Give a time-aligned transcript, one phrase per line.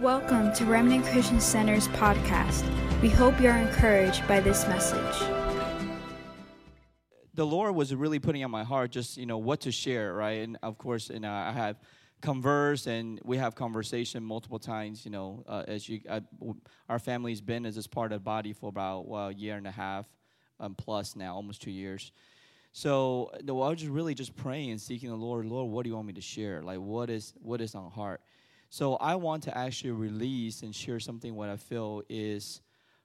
[0.00, 2.62] Welcome to Remnant Christian Center's podcast.
[3.02, 5.28] We hope you're encouraged by this message.
[7.34, 10.42] the Lord was really putting on my heart just you know what to share, right?
[10.44, 11.80] And of course, and I have
[12.22, 15.04] conversed and we have conversation multiple times.
[15.04, 16.22] You know, uh, as you, I,
[16.88, 19.72] our family's been as this part of body for about well, a year and a
[19.72, 20.06] half
[20.60, 22.12] um, plus now, almost two years.
[22.70, 25.44] So I was just really just praying and seeking the Lord.
[25.44, 26.62] Lord, what do you want me to share?
[26.62, 28.20] Like, what is what is on heart?
[28.70, 32.60] So I want to actually release and share something what I feel is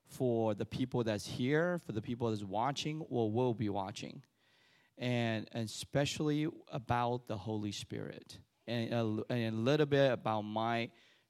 [0.06, 4.22] for the people that's here, for the people that's watching or will be watching,
[4.98, 8.38] and, and especially about the Holy Spirit,
[8.68, 10.90] and a, and a little bit about my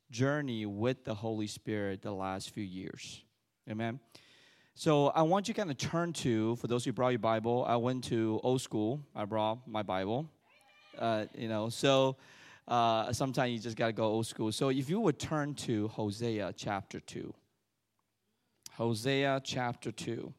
[0.09, 3.23] journey with the Holy Spirit the last few years.
[3.69, 3.99] Amen.
[4.75, 7.63] So I want you to kind of turn to, for those who brought your Bible,
[7.67, 9.02] I went to old school.
[9.15, 10.27] I brought my Bible.
[10.97, 12.17] Uh, you know, so
[12.67, 14.52] uh, sometimes you just got to go old school.
[14.52, 17.34] So if you would turn to Hosea chapter 2.
[18.73, 20.33] Hosea chapter 2.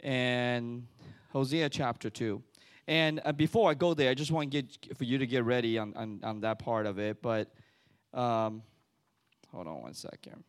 [0.00, 0.86] And
[1.32, 2.42] Hosea chapter 2.
[2.86, 5.44] And uh, before I go there, I just want to get for you to get
[5.44, 7.20] ready on, on, on that part of it.
[7.20, 7.52] But
[8.14, 8.62] um,
[9.50, 10.44] hold on one second.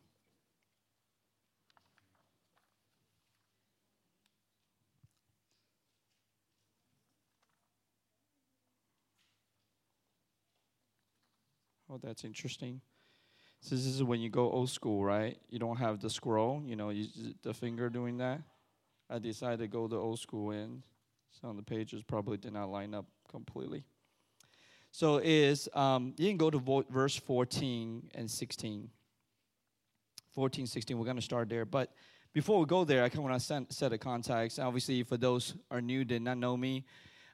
[11.90, 12.80] Oh, that's interesting.
[13.60, 15.36] So this is when you go old school, right?
[15.48, 17.08] You don't have the scroll, you know, you,
[17.42, 18.40] the finger doing that.
[19.08, 20.82] I decided to go the old school in.
[21.40, 23.82] Some of the pages probably did not line up completely.
[24.92, 28.88] So is um, you can go to verse 14 and 16.
[30.32, 31.64] 14, 16, we're going to start there.
[31.64, 31.92] But
[32.32, 34.60] before we go there, I kind of want to set a context.
[34.60, 36.84] Obviously, for those are new, did not know me,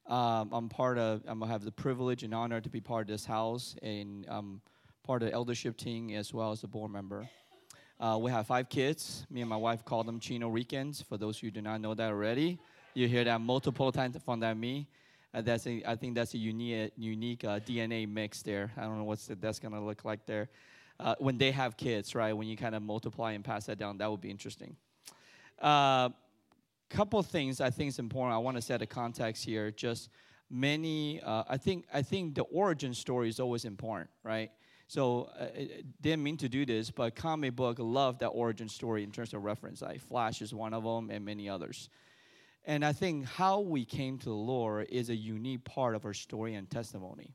[0.08, 3.08] um, I'm part of, I'm to have the privilege and honor to be part of
[3.08, 4.60] this house and um,
[5.02, 7.28] part of the eldership team as well as a board member.
[7.98, 9.26] Uh, we have five kids.
[9.30, 11.02] Me and my wife call them Chino Ricans.
[11.02, 12.58] For those who do not know that already,
[12.94, 14.86] you hear that multiple times from that me.
[15.34, 18.70] Uh, that's a, I think that's a unique, unique uh, DNA mix there.
[18.76, 20.48] I don't know what that's to look like there.
[21.00, 22.32] Uh, when they have kids, right?
[22.32, 24.76] When you kind of multiply and pass that down, that would be interesting.
[26.90, 28.34] Uh, couple things I think is important.
[28.34, 29.70] I want to set a context here.
[29.70, 30.10] Just
[30.50, 34.50] many, uh, I think, I think the origin story is always important, right?
[34.88, 35.46] So uh,
[36.00, 39.42] didn't mean to do this, but comic book love that origin story in terms of
[39.42, 39.82] reference.
[39.82, 41.88] Like Flash is one of them, and many others.
[42.64, 46.14] And I think how we came to the Lord is a unique part of our
[46.14, 47.34] story and testimony.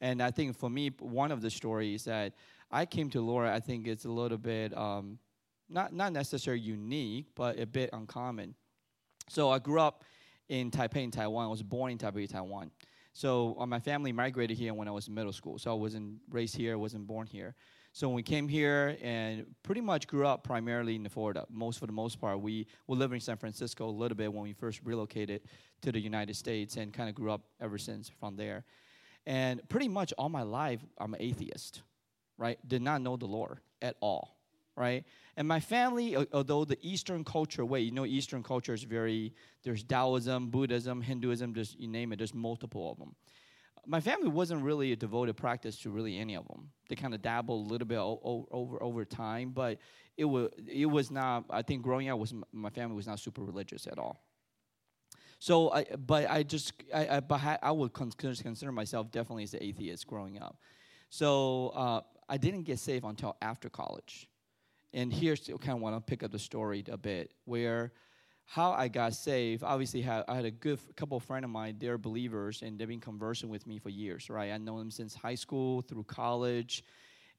[0.00, 2.34] And I think for me, one of the stories that
[2.70, 5.18] I came to Lord, I think it's a little bit um,
[5.68, 8.54] not not necessarily unique, but a bit uncommon.
[9.28, 10.04] So I grew up
[10.48, 11.46] in Taipei, in Taiwan.
[11.46, 12.70] I was born in Taipei, Taiwan.
[13.12, 15.58] So uh, my family migrated here when I was in middle school.
[15.58, 17.54] So I wasn't raised here, I wasn't born here.
[17.94, 21.86] So when we came here and pretty much grew up primarily in Florida, most for
[21.86, 24.80] the most part, we were living in San Francisco a little bit when we first
[24.82, 25.42] relocated
[25.82, 28.64] to the United States and kind of grew up ever since from there.
[29.26, 31.82] And pretty much all my life, I'm an atheist,
[32.38, 32.58] right?
[32.66, 34.38] Did not know the Lord at all,
[34.76, 35.04] right?
[35.36, 39.82] And my family, although the Eastern culture way, you know, Eastern culture is very, there's
[39.82, 43.14] Taoism, Buddhism, Hinduism, just you name it, there's multiple of them.
[43.84, 46.70] My family wasn't really a devoted practice to really any of them.
[46.88, 49.78] They kind of dabbled a little bit over over time, but
[50.16, 51.46] it was it was not.
[51.50, 54.22] I think growing up was my family was not super religious at all.
[55.40, 59.60] So, I, but I just, I, I, but I would consider myself definitely as an
[59.60, 60.56] atheist growing up.
[61.10, 64.28] So uh, I didn't get saved until after college
[64.92, 67.92] and here's kind of want to pick up the story a bit where
[68.44, 69.62] how I got saved.
[69.62, 71.76] Obviously, I had a good couple of friends of mine.
[71.78, 74.28] They're believers, and they've been conversing with me for years.
[74.28, 76.84] Right, I know them since high school through college,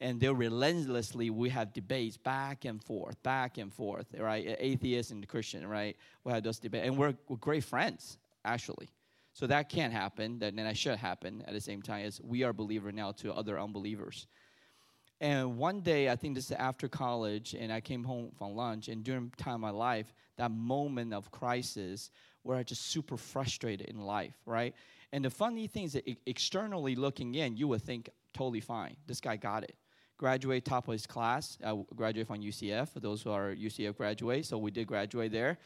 [0.01, 1.29] and they're relentlessly.
[1.29, 4.07] We have debates back and forth, back and forth.
[4.17, 5.67] Right, atheist and Christian.
[5.67, 8.89] Right, we have those debates, and we're, we're great friends actually.
[9.33, 10.39] So that can't happen.
[10.39, 13.33] That then that should happen at the same time as we are believer now to
[13.33, 14.27] other unbelievers.
[15.23, 18.89] And one day, I think this is after college, and I came home from lunch,
[18.89, 22.11] and during time of my life, that moment of crisis
[22.41, 24.75] where I just super frustrated in life, right?
[25.13, 28.97] And the funny thing is that externally looking in, you would think totally fine.
[29.07, 29.77] This guy got it.
[30.17, 31.57] Graduate top of his class.
[31.65, 32.89] I graduated from UCF.
[32.89, 35.57] For those who are UCF graduates, so we did graduate there,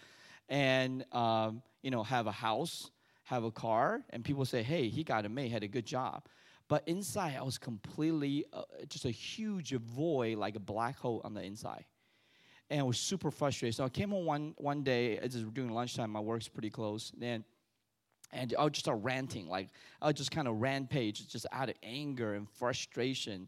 [0.49, 2.91] and um, you know have a house,
[3.23, 5.51] have a car, and people say, "Hey, he got it made.
[5.51, 6.27] Had a good job."
[6.69, 11.33] But inside, I was completely uh, just a huge void, like a black hole on
[11.33, 11.85] the inside.
[12.69, 13.75] And I was super frustrated.
[13.75, 17.13] So I came home one, one day, was during lunchtime, my work's pretty close.
[17.17, 17.45] Then,
[18.33, 19.47] and I would just start ranting.
[19.47, 19.69] Like,
[20.01, 23.47] I would just kind of rampage, just out of anger and frustration.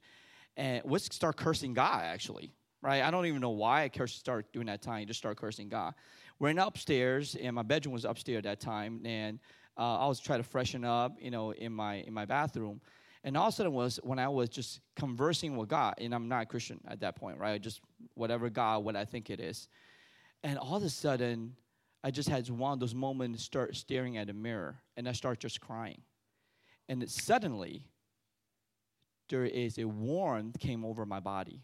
[0.56, 3.04] and we start cursing God actually, right?
[3.04, 5.06] I don't even know why I cursed, start doing that time.
[5.06, 5.94] Just start cursing God.
[6.39, 9.39] We're in upstairs, and my bedroom was upstairs at that time, and
[9.77, 12.80] uh, I was trying to freshen up, you know, in my in my bathroom.
[13.24, 16.30] And all of a sudden was when I was just conversing with God, and I'm
[16.30, 17.62] not a Christian at that point, right?
[17.62, 17.81] Just
[18.13, 19.68] whatever God, what I think it is.
[20.44, 21.56] And all of a sudden,
[22.01, 25.39] I just had one of those moments start staring at a mirror, and I start
[25.39, 26.01] just crying.
[26.88, 27.83] And suddenly,
[29.27, 31.62] there is a warmth came over my body.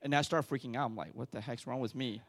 [0.00, 0.86] And I start freaking out.
[0.86, 2.22] I'm like, what the heck's wrong with me?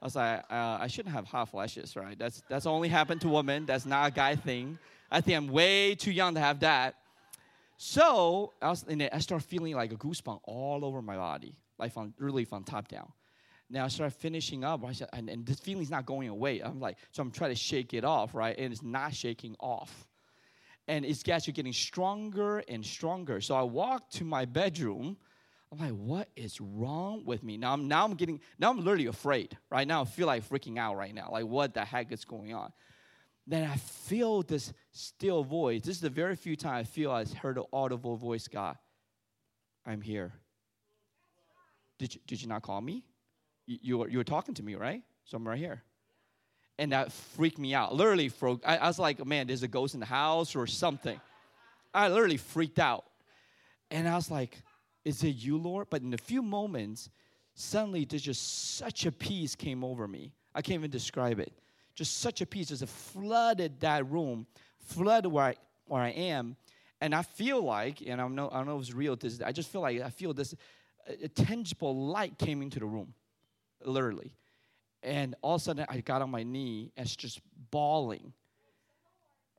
[0.00, 2.18] I was like, uh, I shouldn't have hot flashes, right?
[2.18, 3.66] That's, that's only happened to women.
[3.66, 4.78] That's not a guy thing.
[5.10, 6.96] I think I'm way too young to have that.
[7.84, 11.56] So I, was, in and I start feeling like a goosebump all over my body,
[11.80, 13.10] like from, really from top down.
[13.68, 16.60] Now I start finishing up, I said, and, and this feeling's not going away.
[16.60, 18.56] I'm like, so I'm trying to shake it off, right?
[18.56, 20.06] And it's not shaking off.
[20.86, 23.40] And it's actually getting stronger and stronger.
[23.40, 25.16] So I walk to my bedroom.
[25.72, 27.56] I'm like, what is wrong with me?
[27.56, 29.58] Now I'm now I'm getting now I'm literally afraid.
[29.72, 31.30] Right now I feel like freaking out right now.
[31.32, 32.72] Like what the heck is going on?
[33.46, 35.82] Then I feel this still voice.
[35.82, 38.76] This is the very few times I feel I've heard an audible voice, God,
[39.84, 40.32] I'm here.
[41.98, 43.04] Did you, did you not call me?
[43.66, 45.02] You, you, were, you were talking to me, right?
[45.24, 45.82] So I'm right here.
[46.78, 47.94] And that freaked me out.
[47.94, 48.30] Literally,
[48.64, 51.20] I, I was like, man, there's a ghost in the house or something.
[51.92, 53.04] I literally freaked out.
[53.90, 54.62] And I was like,
[55.04, 55.88] is it you, Lord?
[55.90, 57.10] But in a few moments,
[57.54, 60.32] suddenly there's just such a peace came over me.
[60.54, 61.52] I can't even describe it.
[61.94, 62.68] Just such a peace.
[62.68, 64.46] Just flooded that room,
[64.78, 65.54] flooded where I,
[65.86, 66.56] where I am.
[67.00, 69.40] And I feel like, and I don't know, I don't know if it's real, this,
[69.40, 70.54] I just feel like I feel this
[71.22, 73.14] a tangible light came into the room
[73.84, 74.32] literally.
[75.02, 77.40] And all of a sudden, I got on my knee and just
[77.70, 78.32] bawling.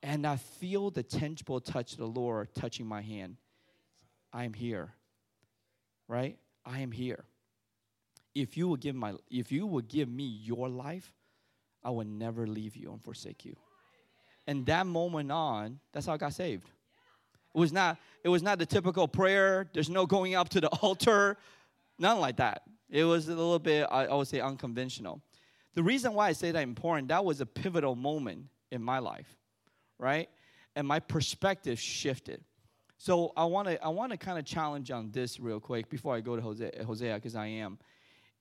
[0.01, 3.37] And I feel the tangible touch of the Lord touching my hand.
[4.31, 4.93] I am here.
[6.07, 6.37] Right?
[6.65, 7.25] I am here.
[8.33, 11.13] If you will give my if you would give me your life,
[11.83, 13.55] I would never leave you and forsake you.
[14.47, 16.69] And that moment on, that's how I got saved.
[17.55, 19.69] It was not it was not the typical prayer.
[19.73, 21.37] There's no going up to the altar.
[21.99, 22.63] None like that.
[22.89, 25.21] It was a little bit, I would say, unconventional.
[25.73, 29.35] The reason why I say that important, that was a pivotal moment in my life,
[29.97, 30.29] right?
[30.75, 32.43] And my perspective shifted.
[32.97, 36.15] So I want to I want to kind of challenge on this real quick before
[36.15, 37.77] I go to Hosea because I am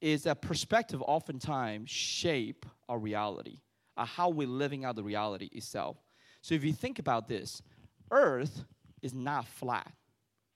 [0.03, 3.61] is that perspective oftentimes shape our reality,
[3.97, 5.97] uh, how we're living out the reality itself.
[6.43, 7.63] So if you think about this,
[8.11, 8.65] Earth
[9.01, 9.91] is not flat,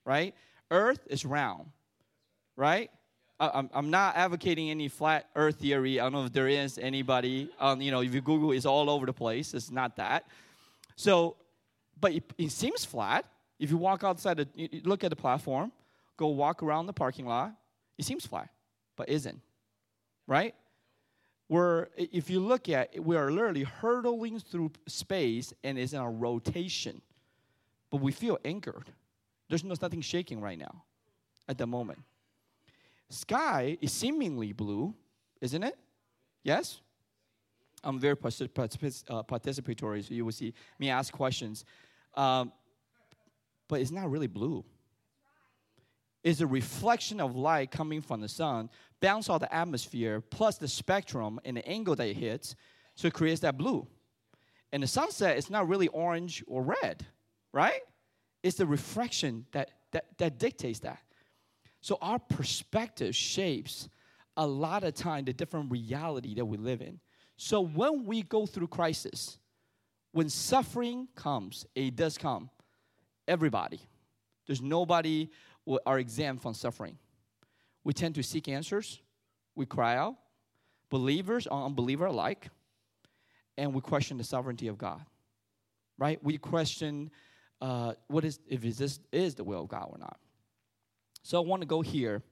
[0.04, 0.34] right?
[0.70, 1.66] Earth is round,
[2.56, 2.90] right?
[3.38, 6.00] I'm, I'm not advocating any flat earth theory.
[6.00, 7.50] I don't know if there is anybody.
[7.60, 9.52] Um, you know, if you Google, it's all over the place.
[9.52, 10.25] It's not that.
[10.96, 11.37] So,
[12.00, 13.26] but it, it seems flat.
[13.58, 15.70] If you walk outside, the, you look at the platform,
[16.16, 17.52] go walk around the parking lot,
[17.99, 18.49] it seems flat,
[18.96, 19.40] but isn't.
[20.26, 20.54] Right?
[21.48, 26.00] We're, if you look at it, we are literally hurtling through space and it's in
[26.00, 27.00] a rotation,
[27.90, 28.90] but we feel anchored.
[29.48, 30.82] There's no, nothing shaking right now
[31.48, 32.00] at the moment.
[33.08, 34.93] Sky is seemingly blue,
[35.40, 35.78] isn't it?
[36.42, 36.81] Yes?
[37.84, 41.64] I'm very uh, participatory, so you will see me ask questions.
[42.14, 42.50] Um,
[43.69, 44.64] but it's not really blue.
[46.26, 48.69] It's a reflection of light coming from the sun,
[49.00, 52.56] bounce off the atmosphere, plus the spectrum and the angle that it hits,
[52.97, 53.87] so it creates that blue.
[54.73, 57.06] And the sunset is not really orange or red,
[57.52, 57.80] right?
[58.42, 60.99] It's the reflection that, that, that dictates that.
[61.80, 63.88] So our perspective shapes
[64.37, 66.99] a lot of time the different reality that we live in.
[67.37, 69.38] So when we go through crisis,
[70.11, 72.50] when suffering comes, it does come.
[73.28, 73.78] Everybody.
[74.49, 75.30] There's nobody
[75.87, 76.99] are exempt from suffering.
[77.85, 79.00] We tend to seek answers.
[79.54, 80.16] We cry out.
[80.90, 82.49] Believers or unbeliever alike.
[83.58, 85.00] And we question the sovereignty of God.
[85.99, 86.23] Right?
[86.23, 87.11] We question
[87.61, 90.18] uh, what is if this is the will of God or not.
[91.23, 92.23] So I want to go here.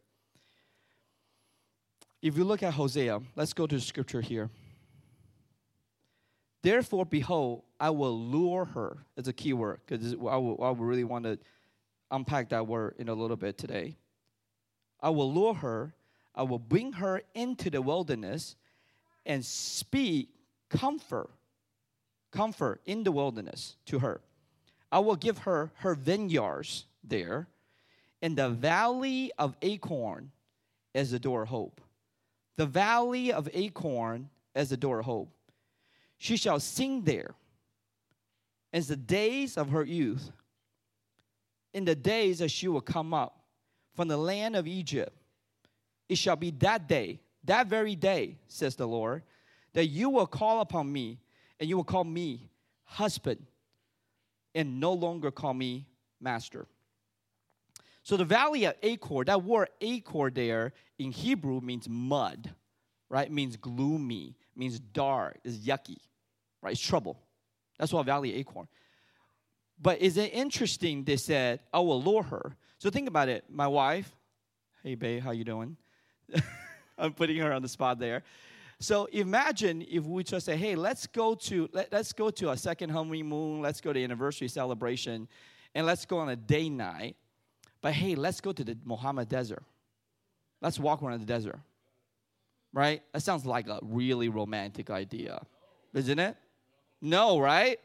[2.22, 4.50] If you look at Hosea, let's go to scripture here.
[6.62, 9.04] Therefore, behold, I will lure her.
[9.16, 11.38] It's a key word because I, I really want to
[12.10, 13.96] unpack that word in a little bit today.
[15.00, 15.94] I will lure her.
[16.34, 18.56] I will bring her into the wilderness
[19.26, 20.28] and speak
[20.68, 21.30] comfort,
[22.32, 24.20] comfort in the wilderness to her.
[24.90, 27.48] I will give her her vineyards there
[28.22, 30.24] in the valley of Achor
[30.94, 31.80] as the door of hope.
[32.56, 34.20] The valley of Achor
[34.54, 35.30] as the door of hope.
[36.18, 37.34] She shall sing there
[38.72, 40.30] as the days of her youth,
[41.74, 43.40] in the days that she will come up
[43.94, 45.12] from the land of Egypt.
[46.08, 49.22] It shall be that day, that very day, says the Lord,
[49.74, 51.18] that you will call upon me,
[51.60, 52.48] and you will call me
[52.84, 53.44] husband,
[54.54, 55.86] and no longer call me
[56.20, 56.66] master.
[58.04, 62.52] So the valley of Achor, that word Achor there in Hebrew means mud,
[63.08, 63.26] right?
[63.26, 65.96] It means gloomy, means dark, is yucky,
[66.62, 66.72] right?
[66.72, 67.18] It's trouble.
[67.78, 68.68] That's what valley Achor.
[69.80, 71.04] But is it interesting?
[71.04, 73.44] They said, oh, "I will lure her." So think about it.
[73.48, 74.14] My wife,
[74.82, 75.76] hey babe, how you doing?
[76.98, 78.22] I'm putting her on the spot there.
[78.80, 82.56] So imagine if we just say, "Hey, let's go to let, let's go to a
[82.56, 83.62] second honeymoon.
[83.62, 85.28] Let's go to anniversary celebration,
[85.74, 87.16] and let's go on a day night."
[87.80, 89.62] But hey, let's go to the Mojave Desert.
[90.62, 91.60] Let's walk around the desert.
[92.72, 93.02] Right?
[93.12, 95.42] That sounds like a really romantic idea,
[95.92, 96.36] isn't it?
[97.02, 97.78] No, right?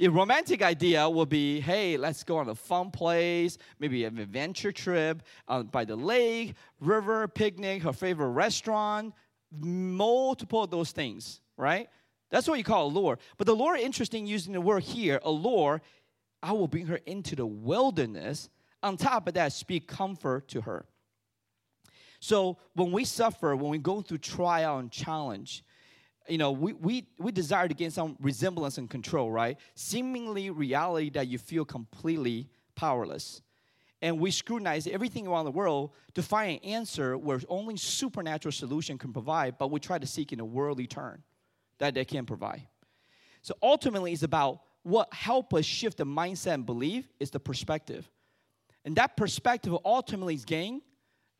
[0.00, 4.72] A romantic idea would be, hey, let's go on a fun place, maybe an adventure
[4.72, 9.14] trip uh, by the lake, river, picnic, her favorite restaurant,
[9.60, 11.88] multiple of those things, right?
[12.30, 13.18] That's what you call a lure.
[13.36, 15.82] But the lure, interesting using the word here, a lure,
[16.42, 18.48] I will bring her into the wilderness.
[18.82, 20.86] On top of that, speak comfort to her.
[22.18, 25.64] So when we suffer, when we go through trial and challenge,
[26.32, 29.58] you know, we, we, we desire to gain some resemblance and control, right?
[29.74, 33.42] Seemingly reality that you feel completely powerless.
[34.00, 38.96] And we scrutinize everything around the world to find an answer where only supernatural solution
[38.96, 41.22] can provide, but we try to seek in a worldly turn
[41.76, 42.62] that they can provide.
[43.42, 48.10] So ultimately, it's about what help us shift the mindset and belief is the perspective.
[48.86, 50.80] And that perspective ultimately is gained,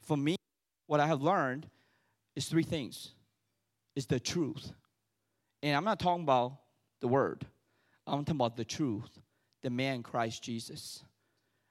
[0.03, 0.37] for me,
[0.87, 1.67] what I have learned
[2.37, 3.13] is three things
[3.97, 4.71] is the truth.
[5.63, 6.59] And I'm not talking about
[7.01, 7.47] the word,
[8.07, 9.21] I'm talking about the truth,
[9.63, 11.05] the man Christ Jesus.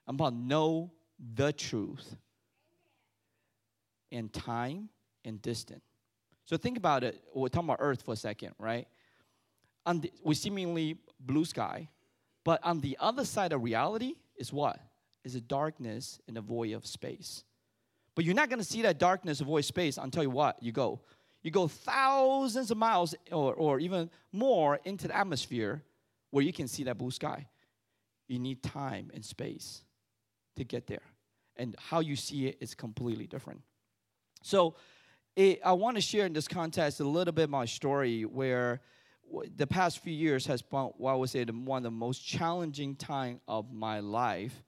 [0.08, 0.92] I'm about know
[1.36, 2.16] the truth
[4.10, 4.90] in time
[5.24, 5.84] and distance.
[6.46, 7.22] So think about it.
[7.34, 8.88] We're talking about Earth for a second, right?
[9.86, 11.88] On the, we seemingly blue sky,
[12.44, 14.80] but on the other side of reality is what?
[15.24, 17.44] Is a darkness and a void of space.
[18.16, 20.62] But you're not going to see that darkness, void space until you what?
[20.62, 21.02] You go
[21.44, 25.84] you go thousands of miles or, or even more into the atmosphere
[26.30, 27.48] where you can see that blue sky.
[28.28, 29.82] You need time and space
[30.56, 31.02] to get there.
[31.58, 33.62] And how you see it is completely different.
[34.42, 34.76] So,
[35.36, 38.82] it, I want to share in this context a little bit my story where
[39.56, 42.96] the past few years has been what I would say one of the most challenging
[42.96, 44.64] time of my life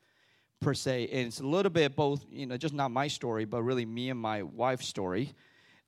[0.61, 1.09] per se.
[1.11, 4.09] And it's a little bit both, you know, just not my story, but really me
[4.09, 5.33] and my wife's story.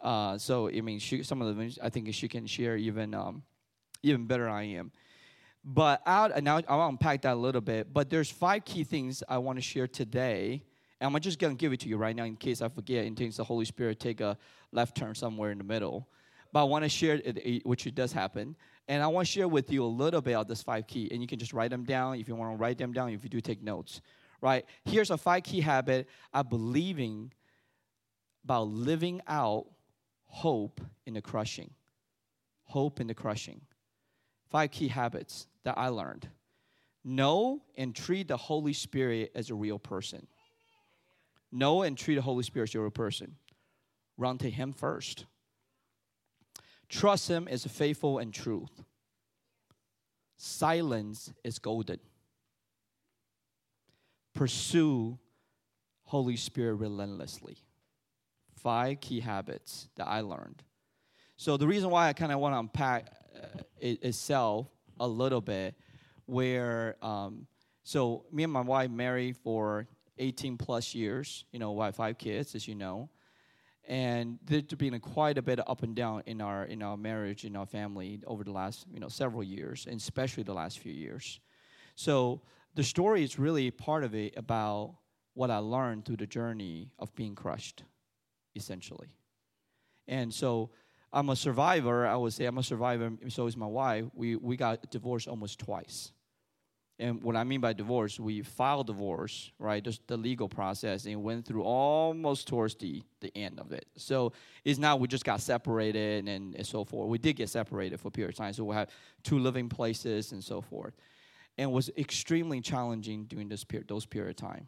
[0.02, 3.44] Uh, so I mean, she, some of them I think she can share even um,
[4.04, 4.92] even better I am.
[5.64, 7.92] But out now I'll unpack that a little bit.
[7.92, 10.64] But there's five key things I want to share today,
[11.00, 13.06] and I'm just gonna give it to you right now in case I forget.
[13.06, 14.38] In case the Holy Spirit take a
[14.72, 16.08] left turn somewhere in the middle.
[16.54, 18.56] But I want to share it, which it does happen,
[18.88, 21.22] and I want to share with you a little bit of this five key, and
[21.22, 23.10] you can just write them down if you want to write them down.
[23.10, 24.02] If you do take notes,
[24.40, 24.64] right?
[24.86, 27.34] Here's a five key habit I believing
[28.46, 29.66] about living out
[30.28, 31.72] hope in the crushing.
[32.64, 33.62] Hope in the crushing.
[34.50, 36.28] Five key habits that I learned
[37.06, 40.26] know and treat the Holy Spirit as a real person.
[41.52, 43.36] Know and treat the Holy Spirit as a real person.
[44.18, 45.26] Run to Him first.
[46.90, 48.84] Trust Him as faithful and truth.
[50.38, 52.00] Silence is golden.
[54.34, 55.18] Pursue
[56.06, 57.58] Holy Spirit relentlessly
[58.66, 60.64] five key habits that I learned.
[61.38, 64.66] So the reason why I kind of want to unpack uh, it, itself
[65.00, 65.76] a little bit,
[66.26, 67.46] where um,
[67.84, 71.46] so me and my wife married for 18 plus years.
[71.52, 73.12] You know, we have five kids, as you know,
[73.88, 76.98] and there's been a quite a bit of up and down in our in our
[76.98, 80.80] marriage, in our family over the last you know several years, and especially the last
[80.80, 81.40] few years.
[81.94, 82.42] So
[82.74, 84.96] the story is really part of it about
[85.36, 87.84] what I learned through the journey of being crushed
[88.56, 89.10] essentially.
[90.08, 90.72] And so
[91.12, 92.06] I'm a survivor.
[92.06, 93.12] I would say I'm a survivor.
[93.30, 94.06] So is my wife.
[94.14, 96.12] We we got divorced almost twice.
[96.98, 99.84] And what I mean by divorce, we filed divorce, right?
[99.84, 103.86] Just the legal process, and went through almost towards the, the end of it.
[103.98, 104.32] So
[104.64, 107.10] it's not we just got separated and, and so forth.
[107.10, 108.90] We did get separated for a period of time, so we have
[109.24, 110.94] two living places and so forth.
[111.58, 114.68] And was extremely challenging during this period, those period of time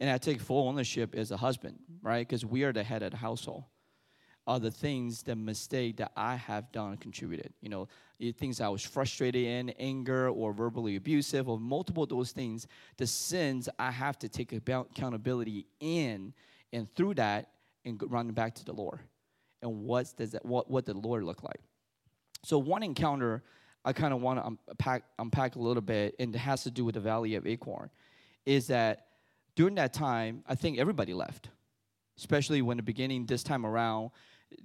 [0.00, 2.26] and I take full ownership as a husband, right?
[2.26, 3.64] Because we are the head of the household.
[4.48, 7.52] are the things, the mistake that I have done contributed.
[7.60, 7.88] You know,
[8.38, 13.68] things I was frustrated in, anger or verbally abusive, or multiple those things, the sins
[13.78, 16.32] I have to take accountability in,
[16.72, 17.50] and through that,
[17.84, 19.00] and run back to the Lord.
[19.60, 21.60] And what does that, what what the Lord look like?
[22.42, 23.42] So one encounter
[23.84, 26.84] I kind of want to unpack, unpack a little bit, and it has to do
[26.84, 27.90] with the Valley of Achor,
[28.46, 29.07] is that
[29.58, 31.50] during that time, I think everybody left,
[32.16, 34.10] especially when the beginning this time around.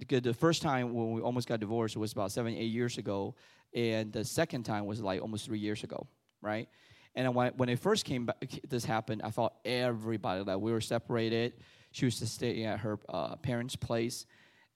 [0.08, 3.34] The first time when we almost got divorced was about seven, eight years ago,
[3.74, 6.06] and the second time was like almost three years ago,
[6.40, 6.68] right?
[7.16, 8.36] And when, it first came back,
[8.68, 11.54] this happened, I thought everybody that we were separated.
[11.90, 14.26] She was staying at her uh, parents' place,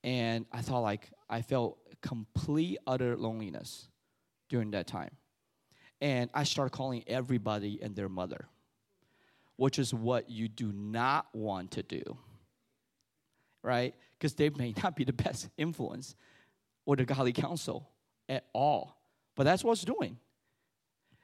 [0.03, 3.87] and I thought like I felt complete utter loneliness
[4.49, 5.13] during that time.
[6.01, 8.49] And I started calling everybody and their mother,
[9.59, 12.17] which is what you do not want to do,
[13.63, 13.93] right?
[14.17, 16.15] Because they may not be the best influence
[16.87, 17.91] or the godly counsel
[18.29, 18.97] at all.
[19.35, 20.17] But that's what I was doing.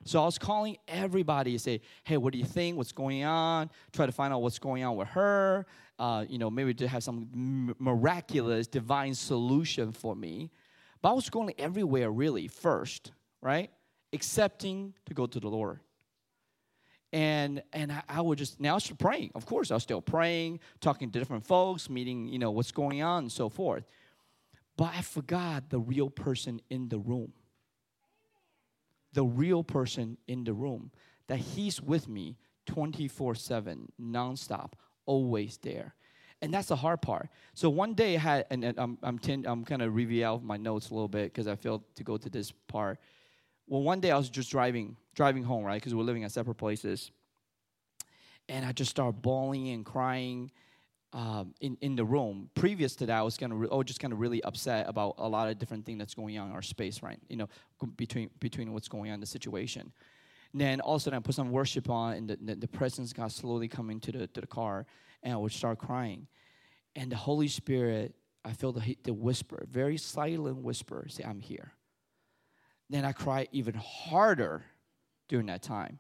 [0.05, 2.77] So I was calling everybody to say, hey, what do you think?
[2.77, 3.71] What's going on?
[3.93, 5.65] Try to find out what's going on with her.
[5.99, 10.51] Uh, you know, maybe to have some miraculous divine solution for me.
[11.01, 13.71] But I was going everywhere really first, right?
[14.13, 15.79] Accepting to go to the Lord.
[17.15, 19.31] And and I, I would just now I was praying.
[19.37, 23.03] Of course, I was still praying, talking to different folks, meeting, you know, what's going
[23.03, 23.85] on and so forth.
[24.77, 27.33] But I forgot the real person in the room.
[29.13, 30.91] The real person in the room.
[31.29, 34.73] That he's with me 24-7, nonstop,
[35.07, 35.95] always there
[36.43, 37.31] and that's the hard part.
[37.55, 40.59] So one day I had, and, I'm I'm, ten, I'm kind of review out my
[40.59, 42.99] notes a little bit because I failed to go to this part.
[43.67, 45.81] Well, one day I was just driving driving home, right?
[45.81, 47.11] Because we are living at separate places,
[48.49, 50.51] and I just started bawling and crying.
[51.13, 52.51] Um, in, in the room.
[52.57, 55.15] Previous to that, I was kind of re- oh, just kind of really upset about
[55.19, 57.21] a lot of different things that's going on in our space, right?
[57.29, 57.49] You know,
[57.97, 59.93] between between what's going on in the situation.
[60.51, 62.67] And then all of a sudden, I put some worship on, and the, the, the
[62.67, 64.87] presence got slowly coming to the to the car,
[65.23, 66.27] and I would start crying.
[66.97, 71.75] And the Holy Spirit, I feel the, the whisper, very silent whisper, say, I'm here.
[72.91, 74.65] Then I cry even harder
[75.29, 75.99] during that time.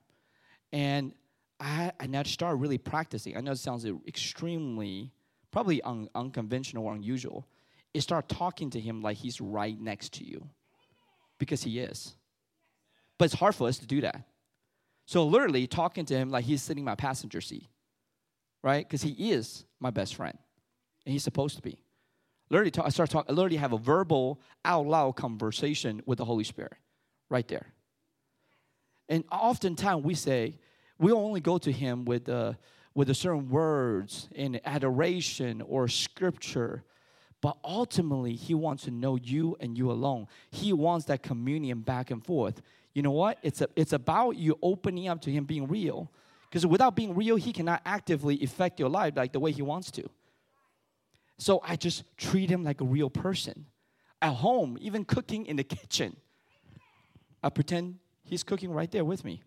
[0.72, 1.14] And
[1.60, 3.36] I, I started really practicing.
[3.36, 5.12] I know it sounds extremely,
[5.50, 7.46] probably un, unconventional or unusual.
[7.94, 10.48] It start talking to him like he's right next to you
[11.38, 12.16] because he is.
[13.18, 14.24] But it's hard for us to do that.
[15.06, 17.68] So literally talking to him like he's sitting in my passenger seat
[18.64, 18.88] right?
[18.88, 20.36] Because he is my best friend,
[21.04, 21.83] and he's supposed to be.
[22.50, 23.34] Literally, talk, I start talking.
[23.34, 26.74] Literally, have a verbal, out loud conversation with the Holy Spirit,
[27.28, 27.72] right there.
[29.08, 30.58] And oftentimes we say
[30.98, 32.54] we only go to Him with uh,
[32.94, 36.84] with a certain words in adoration or scripture,
[37.40, 40.28] but ultimately He wants to know you and you alone.
[40.50, 42.60] He wants that communion back and forth.
[42.92, 43.38] You know what?
[43.42, 46.10] It's a, it's about you opening up to Him being real
[46.54, 49.90] because without being real, he cannot actively affect your life like the way he wants
[49.90, 50.08] to.
[51.38, 53.66] So I just treat him like a real person.
[54.22, 56.16] At home, even cooking in the kitchen,
[57.42, 59.42] I pretend he's cooking right there with me.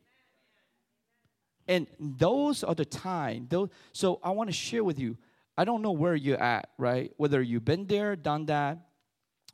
[1.67, 3.47] And those are the time.
[3.49, 5.17] Those, so I want to share with you.
[5.57, 7.11] I don't know where you're at, right?
[7.17, 8.77] Whether you've been there, done that,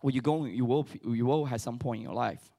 [0.02, 2.52] or you're going, you will, you will at some point in your life.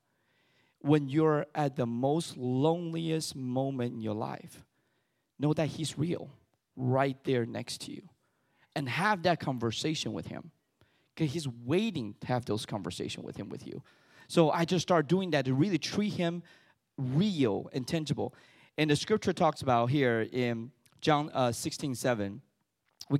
[0.81, 4.65] When you're at the most loneliest moment in your life,
[5.39, 6.31] know that He's real
[6.77, 8.03] right there next to you.
[8.77, 10.51] And have that conversation with Him.
[11.15, 13.83] Because He's waiting to have those conversations with Him with you.
[14.29, 16.43] So I just start doing that to really treat Him
[16.97, 18.35] real and tangible.
[18.77, 22.41] And the scripture talks about here in John uh, 16 7.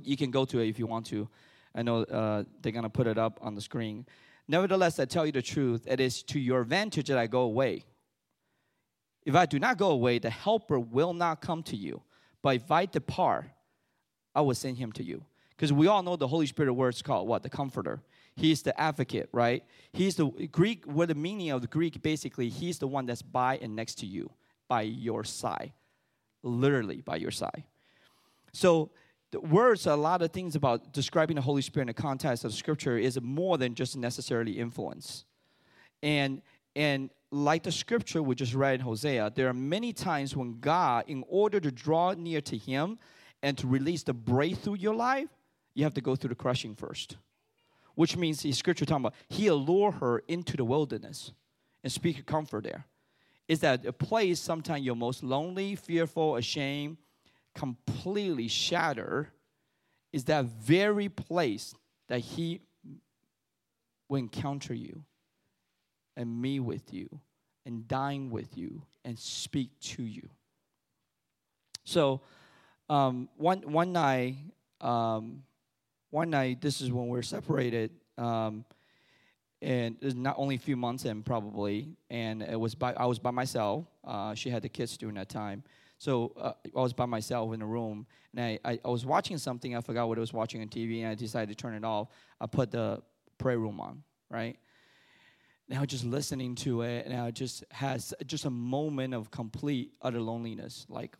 [0.03, 1.29] You can go to it if you want to.
[1.75, 4.05] I know uh, they're to put it up on the screen.
[4.47, 7.83] Nevertheless, I tell you the truth, it is to your advantage that I go away.
[9.25, 12.01] If I do not go away, the helper will not come to you.
[12.41, 13.47] But if I depart,
[14.35, 15.25] I will send him to you.
[15.55, 17.43] Because we all know the Holy Spirit word is called what?
[17.43, 18.01] The comforter.
[18.35, 19.63] He's the advocate, right?
[19.93, 23.57] He's the Greek, what the meaning of the Greek, basically, he's the one that's by
[23.57, 24.29] and next to you,
[24.67, 25.71] by your side.
[26.43, 27.63] Literally by your side.
[28.51, 28.91] So
[29.31, 32.53] the words, a lot of things about describing the Holy Spirit in the context of
[32.53, 35.25] scripture is more than just necessarily influence.
[36.03, 36.41] And
[36.75, 41.05] and like the scripture we just read in Hosea, there are many times when God,
[41.07, 42.99] in order to draw near to Him
[43.41, 45.29] and to release the breakthrough your life,
[45.75, 47.17] you have to go through the crushing first.
[47.93, 51.31] Which means the scripture talking about He allure her into the wilderness
[51.83, 52.85] and speak a comfort there.
[53.47, 56.97] Is that a place sometimes you're most lonely, fearful, ashamed,
[57.53, 59.27] completely shattered?
[60.11, 61.75] Is that very place
[62.07, 62.61] that He
[64.09, 65.03] will encounter you
[66.17, 67.09] and meet with you
[67.65, 70.29] and dine with you and speak to you.
[71.83, 72.21] So,
[72.89, 74.37] um, one one night,
[74.81, 75.43] um,
[76.09, 78.65] one night, this is when we're separated, um,
[79.61, 83.19] and it's not only a few months in probably, and it was by I was
[83.19, 83.85] by myself.
[84.03, 85.63] Uh, she had the kids during that time,
[85.97, 89.37] so uh, I was by myself in a room, and I, I, I was watching
[89.37, 89.75] something.
[89.75, 92.09] I forgot what I was watching on TV, and I decided to turn it off.
[92.39, 93.01] I put the
[93.37, 94.57] prayer room on, right?
[95.67, 100.21] Now just listening to it, and I just has just a moment of complete utter
[100.21, 100.85] loneliness.
[100.89, 101.15] Like,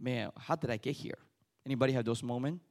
[0.00, 1.18] man, how did I get here?
[1.66, 2.64] Anybody have those moments?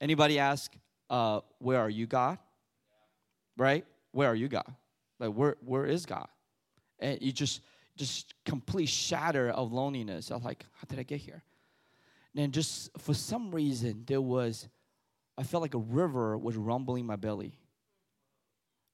[0.00, 0.72] Anybody ask,
[1.10, 2.38] uh, where are you, God?
[3.56, 3.84] Right?
[4.12, 4.74] Where are you, God?
[5.18, 6.28] Like, where where is God?
[6.98, 7.60] And you just
[7.96, 10.30] just complete shatter of loneliness.
[10.30, 11.42] I was like, how did I get here?
[12.34, 14.68] And then just for some reason, there was,
[15.36, 17.58] I felt like a river was rumbling my belly.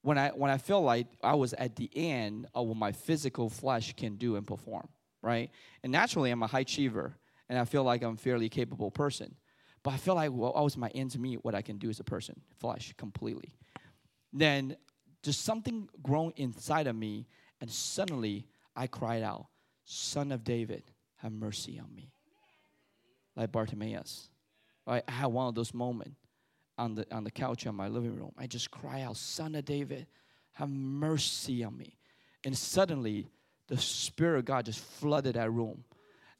[0.02, 3.48] When I when I felt like I was at the end of what my physical
[3.48, 4.88] flesh can do and perform,
[5.22, 5.50] right?
[5.82, 7.16] And naturally, I'm a high achiever,
[7.48, 9.34] and I feel like I'm a fairly capable person.
[9.84, 11.88] But I feel like well, I was my end to meet what I can do
[11.90, 13.54] as a person, flesh completely.
[14.32, 14.76] Then
[15.22, 17.26] just something grown inside of me,
[17.60, 19.46] and suddenly I cried out,
[19.84, 20.82] Son of David,
[21.16, 22.10] have mercy on me.
[23.36, 24.28] Like Bartimaeus.
[24.86, 25.04] Right?
[25.06, 26.16] I had one of those moments
[26.76, 28.32] on the, on the couch in my living room.
[28.38, 30.06] I just cry out, Son of David,
[30.52, 31.96] have mercy on me.
[32.44, 33.28] And suddenly,
[33.68, 35.84] the Spirit of God just flooded that room.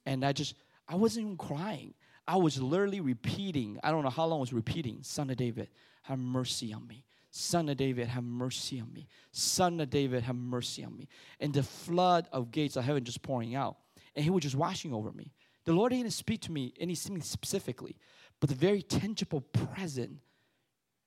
[0.06, 0.54] And I just,
[0.88, 1.94] I wasn't even crying.
[2.26, 5.68] I was literally repeating, I don't know how long I was repeating, Son of David,
[6.02, 7.04] have mercy on me.
[7.30, 9.08] Son of David, have mercy on me.
[9.32, 11.08] Son of David, have mercy on me.
[11.40, 13.76] And the flood of gates of heaven just pouring out.
[14.14, 15.32] And he was just washing over me.
[15.64, 17.96] The Lord didn't speak to me anything specifically,
[18.38, 20.18] but the very tangible present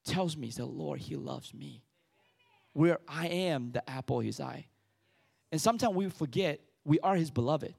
[0.04, 1.84] tells me that Lord, He loves me.
[2.74, 4.66] Where I am the apple of His eye.
[5.52, 7.74] And sometimes we forget we are His beloved.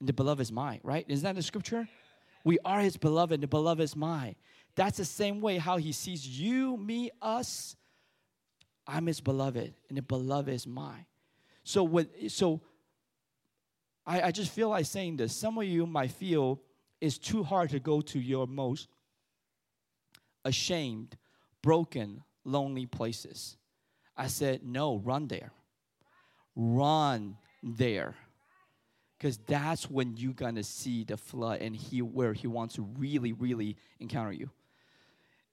[0.00, 1.04] And the beloved is mine, right?
[1.08, 1.88] Isn't that the scripture?
[2.46, 4.36] We are His beloved, and the beloved is mine.
[4.76, 7.74] That's the same way how He sees you, me, us.
[8.86, 11.06] I'm His beloved, and the beloved is mine.
[11.64, 12.60] So when so
[14.06, 15.34] I, I just feel like saying this.
[15.34, 16.60] Some of you might feel
[17.00, 18.86] it's too hard to go to your most
[20.44, 21.16] ashamed,
[21.62, 23.56] broken, lonely places.
[24.16, 25.50] I said, no, run there.
[26.54, 28.14] Run there.
[29.18, 33.32] Because that's when you're gonna see the flood and he where he wants to really,
[33.32, 34.50] really encounter you.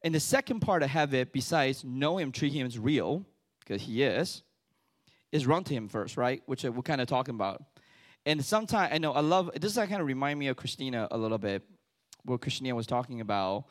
[0.04, 3.26] And the second part of habit, besides know him, treat him as real,
[3.60, 4.44] because he is,
[5.32, 6.44] is run to him first, right?
[6.46, 7.64] Which we're kind of talking about.
[8.26, 9.78] And sometimes I know I love this.
[9.78, 11.64] I kind of remind me of Christina a little bit,
[12.24, 13.66] what Christina was talking about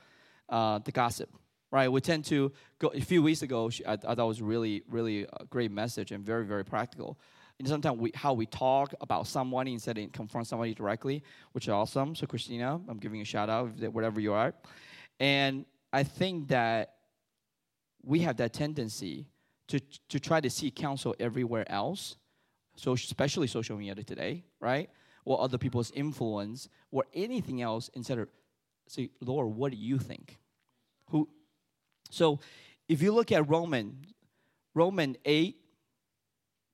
[0.48, 1.31] uh, the gossip,
[1.70, 1.90] right?
[1.90, 2.88] We tend to go.
[2.88, 6.12] A few weeks ago, she, I, I thought it was really, really a great message
[6.12, 7.18] and very, very practical.
[7.62, 11.22] And sometimes we, how we talk about someone instead of confront somebody directly,
[11.53, 12.16] which is awesome.
[12.16, 14.53] So Christina, I'm giving you a shout out, whatever you are.
[15.20, 16.94] And I think that
[18.03, 19.29] we have that tendency
[19.68, 22.16] to to try to seek counsel everywhere else
[22.75, 24.90] so especially social media today, right?
[25.25, 28.29] Or other people's influence or anything else instead of
[28.88, 30.37] say, Lord, what do you think?
[31.11, 31.29] Who
[32.11, 32.40] so
[32.88, 33.98] if you look at Roman,
[34.75, 35.62] Roman 8,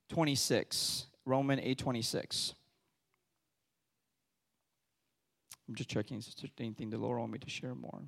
[0.09, 1.07] 26.
[1.25, 2.55] Roman 8, 26.
[5.69, 8.01] I'm just checking if there's anything the Lord want me to share more.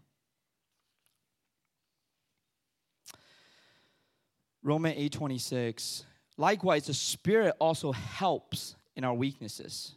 [4.62, 6.04] Roman 8, 26.
[6.36, 9.94] Likewise, the Spirit also helps in our weaknesses,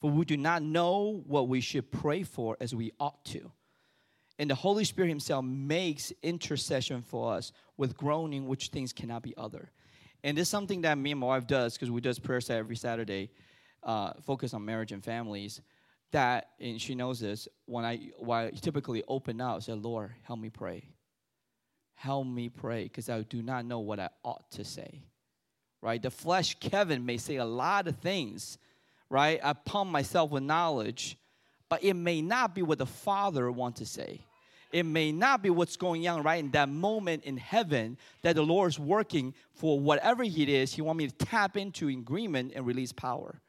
[0.00, 3.50] for we do not know what we should pray for as we ought to.
[4.38, 9.34] And the Holy Spirit Himself makes intercession for us with groaning which things cannot be
[9.36, 9.70] uttered.
[10.26, 12.58] And this is something that me and my wife does because we does prayer set
[12.58, 13.30] every Saturday,
[13.82, 15.62] uh, focus on marriage and families.
[16.10, 17.48] That and she knows this.
[17.64, 20.88] When I when typically open up, say, "Lord, help me pray,
[21.94, 25.02] help me pray," because I do not know what I ought to say
[25.86, 26.02] right?
[26.02, 28.58] The flesh, Kevin, may say a lot of things,
[29.08, 29.38] right?
[29.42, 31.16] I pump myself with knowledge,
[31.68, 34.26] but it may not be what the Father wants to say.
[34.72, 38.42] It may not be what's going on right in that moment in heaven that the
[38.42, 40.72] Lord is working for whatever it is.
[40.72, 43.40] He wants me to tap into agreement and release power.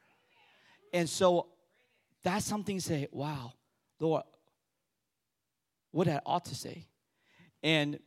[0.92, 1.46] And so
[2.22, 3.52] that's something to say, wow,
[4.00, 4.22] Lord,
[5.90, 6.86] what I ought to say.
[7.62, 7.98] And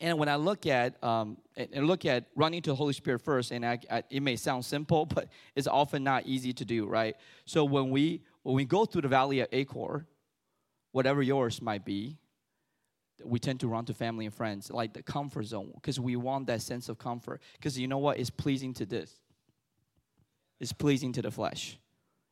[0.00, 3.50] and when I look at um, and look at running to the Holy Spirit first,
[3.50, 7.16] and I, I, it may sound simple, but it's often not easy to do, right?
[7.44, 10.06] So when we when we go through the valley of Achor,
[10.98, 12.16] whatever yours might be,
[13.24, 16.48] we tend to run to family and friends, like the comfort zone, because we want
[16.48, 17.40] that sense of comfort.
[17.52, 19.12] Because you know what is pleasing to this?
[20.58, 21.78] It's pleasing to the flesh.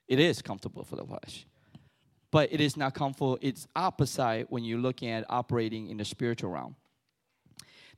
[0.09, 1.47] It is comfortable for the flesh.
[2.33, 3.39] But it is not comfortable.
[3.41, 6.75] It's opposite when you're looking at operating in the spiritual realm.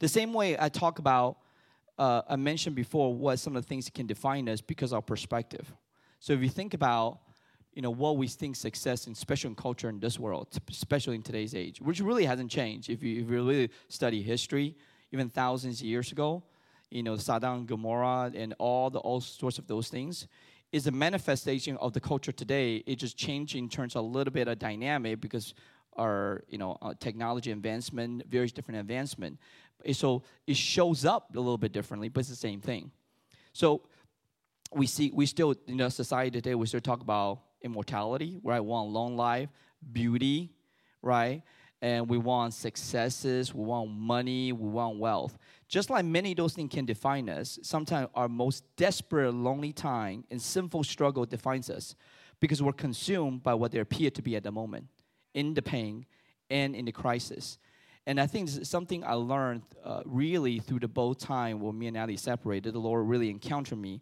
[0.00, 1.38] The same way I talk about,
[1.96, 5.72] uh, I mentioned before what some of the things can define us because of perspective.
[6.20, 7.20] So if you think about
[7.78, 11.54] you know what we think success in special culture in this world, especially in today's
[11.54, 12.90] age, which really hasn't changed.
[12.90, 14.74] If you, if you really study history,
[15.12, 16.42] even thousands of years ago,
[16.90, 20.26] you know and Gomorrah and all the all sorts of those things
[20.72, 22.82] is a manifestation of the culture today.
[22.84, 25.54] It just changed in terms of a little bit of dynamic because
[25.96, 29.38] our you know uh, technology advancement, various different advancement.
[29.92, 32.90] So it shows up a little bit differently, but it's the same thing.
[33.52, 33.82] So
[34.72, 38.60] we see we still in you know, society today we still talk about immortality, right?
[38.60, 39.48] We want long life,
[39.92, 40.50] beauty,
[41.02, 41.42] right?
[41.80, 45.38] And we want successes, we want money, we want wealth.
[45.68, 50.40] Just like many those things can define us, sometimes our most desperate, lonely time and
[50.40, 51.94] sinful struggle defines us
[52.40, 54.86] because we're consumed by what they appear to be at the moment,
[55.34, 56.06] in the pain
[56.50, 57.58] and in the crisis.
[58.06, 61.78] And I think this is something I learned uh, really through the both time when
[61.78, 62.72] me and Ali separated.
[62.72, 64.00] The Lord really encountered me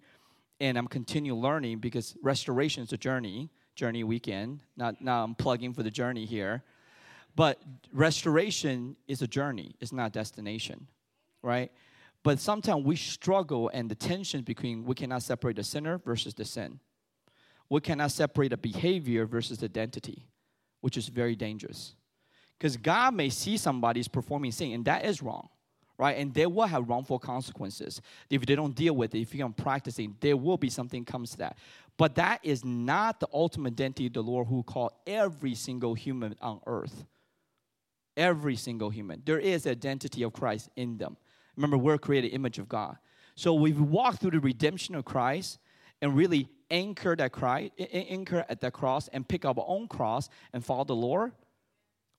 [0.61, 4.61] and I'm continuing learning because restoration is a journey, journey weekend.
[4.77, 6.63] Not now I'm plugging for the journey here,
[7.35, 7.61] but
[7.93, 9.75] restoration is a journey.
[9.81, 10.87] It's not destination,
[11.43, 11.71] right?
[12.23, 16.45] But sometimes we struggle and the tension between we cannot separate the sinner versus the
[16.45, 16.81] sin.
[17.69, 20.27] We cannot separate the behavior versus identity,
[20.81, 21.95] which is very dangerous.
[22.59, 25.49] Because God may see somebody's performing sin, and that is wrong
[25.99, 26.17] right?
[26.19, 28.01] And they will have wrongful consequences.
[28.31, 31.39] If they don't deal with it, if you're practicing, there will be something comes to
[31.39, 31.59] that.
[31.97, 36.37] But that is not the ultimate identity of the Lord who called every single human
[36.43, 37.07] on earth.
[38.17, 39.23] Every single human.
[39.25, 41.17] There is identity of Christ in them.
[41.57, 42.97] Remember, we're created image of God.
[43.35, 45.59] So we've walked through the redemption of Christ
[46.01, 50.29] and really anchor that Christ, anchor at that cross and pick up our own cross
[50.53, 51.33] and follow the Lord.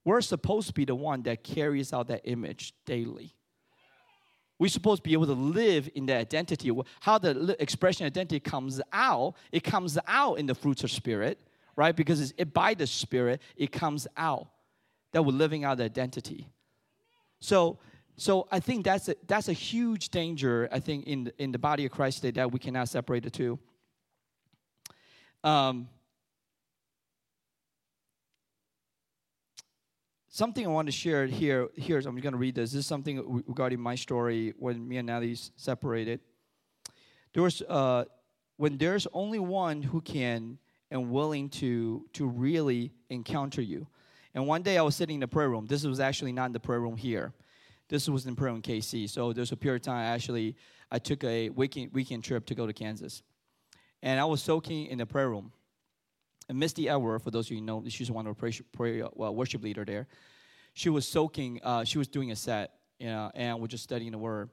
[0.06, 3.34] We're supposed to be the one that carries out that image daily.
[4.60, 6.72] We're supposed to be able to live in the identity.
[7.00, 11.40] How the expression identity comes out, it comes out in the fruits of spirit,
[11.76, 11.96] right?
[11.96, 14.48] Because it, by the spirit, it comes out
[15.12, 16.48] that we're living out the identity.
[17.40, 17.78] So,
[18.16, 20.68] so I think that's a, that's a huge danger.
[20.72, 23.60] I think in in the body of Christ today that we cannot separate the two.
[25.44, 25.88] Um,
[30.38, 31.68] something I want to share here.
[31.76, 32.72] Here, I'm going to read this.
[32.72, 36.20] This is something regarding my story when me and Natalie separated.
[37.34, 38.06] There was uh,
[38.58, 40.60] when there's only one who can
[40.92, 43.88] and willing to to really encounter you.
[44.36, 45.66] And one day I was sitting in the prayer room.
[45.66, 47.34] This was actually not in the prayer room here.
[47.90, 49.10] This was in prayer room KC.
[49.10, 50.56] So there's a period of time actually
[50.92, 53.24] I took a weekend weekend trip to go to Kansas,
[54.04, 55.52] and I was soaking in the prayer room.
[56.50, 59.84] And Misty Edward, for those of you who know, she's one of well, worship leader
[59.84, 60.08] there.
[60.74, 64.12] She was soaking, uh, she was doing a set, you know, and we're just studying
[64.12, 64.50] the word.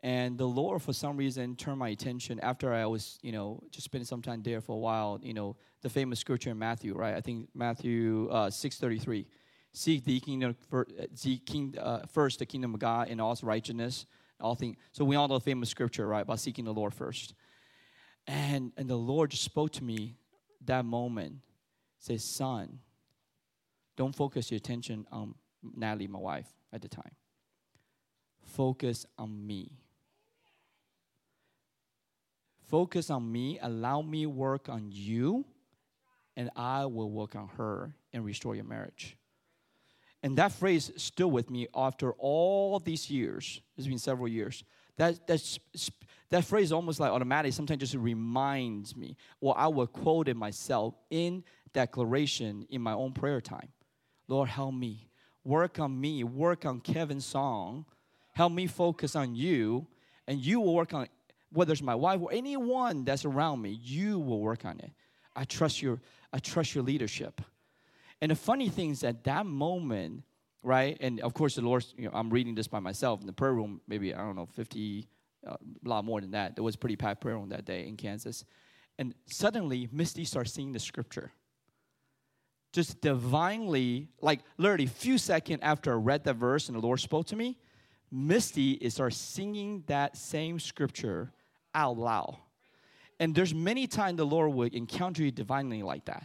[0.00, 3.86] And the Lord, for some reason, turned my attention after I was, you know, just
[3.86, 5.18] spending some time there for a while.
[5.22, 7.14] You know, the famous scripture in Matthew, right?
[7.14, 9.26] I think Matthew uh, six thirty three.
[9.72, 11.06] Seek the kingdom, for, uh,
[11.46, 14.06] king, uh, first the kingdom of God and all its righteousness,
[14.40, 14.76] all things.
[14.92, 17.34] So we all know the famous scripture, right, about seeking the Lord first.
[18.26, 20.14] And and the Lord just spoke to me
[20.64, 21.36] that moment
[21.98, 22.78] says, Son,
[23.96, 27.12] don't focus your attention on Natalie, my wife, at the time.
[28.44, 29.72] Focus on me.
[32.68, 35.44] Focus on me, allow me work on you,
[36.36, 39.16] and I will work on her and restore your marriage.
[40.22, 43.60] And that phrase still with me after all these years.
[43.76, 44.64] It's been several years.
[44.96, 45.58] That, that's,
[46.30, 50.94] that phrase almost like automatic sometimes just reminds me, or I will quote it myself
[51.10, 53.68] in declaration in my own prayer time.
[54.26, 55.08] Lord, help me.
[55.44, 56.24] Work on me.
[56.24, 57.86] Work on Kevin's song.
[58.34, 59.86] Help me focus on you.
[60.26, 61.08] And you will work on
[61.50, 64.92] whether it's my wife or anyone that's around me, you will work on it.
[65.34, 66.00] I trust your
[66.32, 67.40] I trust your leadership.
[68.20, 70.24] And the funny thing is at that moment,
[70.62, 70.98] right?
[71.00, 73.54] And of course, the Lord, you know, I'm reading this by myself in the prayer
[73.54, 76.56] room, maybe, I don't know, 50, uh, Uh, a lot more than that.
[76.56, 78.44] There was pretty packed prayer that day in Kansas.
[78.98, 81.32] And suddenly, Misty starts seeing the scripture.
[82.72, 87.00] Just divinely, like literally a few seconds after I read that verse and the Lord
[87.00, 87.58] spoke to me,
[88.10, 91.32] Misty is start singing that same scripture
[91.74, 92.36] out loud.
[93.20, 96.24] And there's many times the Lord will encounter you divinely like that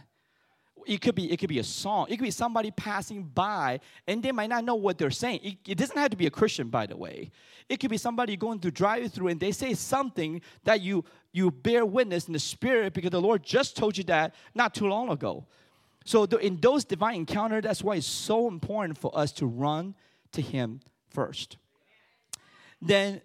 [0.86, 2.06] it could be it could be a song.
[2.08, 5.40] It could be somebody passing by, and they might not know what they're saying.
[5.42, 7.30] It, it doesn't have to be a Christian, by the way.
[7.68, 11.84] It could be somebody going through drive-through, and they say something that you you bear
[11.84, 15.46] witness in the spirit because the Lord just told you that not too long ago.
[16.04, 19.94] So the, in those divine encounters, that's why it's so important for us to run
[20.32, 21.56] to Him first.
[22.80, 23.22] Then,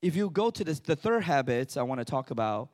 [0.00, 2.70] if you go to this, the third habits I want to talk about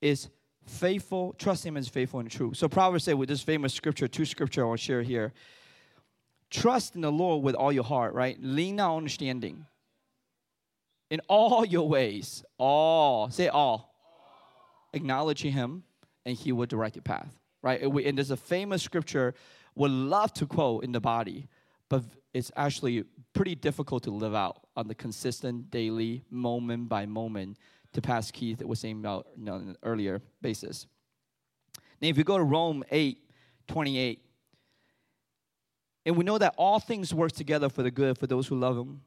[0.00, 0.28] is
[0.70, 2.54] faithful, trust him as faithful and true.
[2.54, 5.32] So Proverbs say with this famous scripture, two scripture I want to share here.
[6.48, 8.36] Trust in the Lord with all your heart, right?
[8.40, 9.66] Lean on understanding.
[11.10, 13.94] In all your ways, all, say all.
[14.92, 15.84] Acknowledge him
[16.24, 17.82] and he will direct your path, right?
[17.82, 19.34] And there's a famous scripture
[19.74, 21.48] would love to quote in the body,
[21.88, 22.02] but
[22.32, 27.58] it's actually pretty difficult to live out on the consistent daily moment by moment
[27.92, 30.86] to Pastor Keith that was saying about know, an earlier basis.
[32.00, 33.18] Now, if you go to Rome 8
[33.68, 34.20] 28,
[36.06, 38.76] and we know that all things work together for the good for those who love
[38.76, 39.02] Him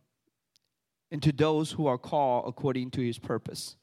[1.12, 3.76] and to those who are called according to His purpose.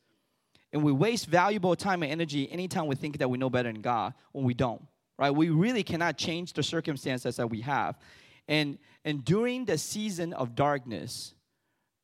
[0.72, 3.82] And we waste valuable time and energy anytime we think that we know better than
[3.82, 4.82] God when we don't,
[5.18, 5.30] right?
[5.30, 7.98] We really cannot change the circumstances that we have.
[8.46, 11.34] And, and during the season of darkness,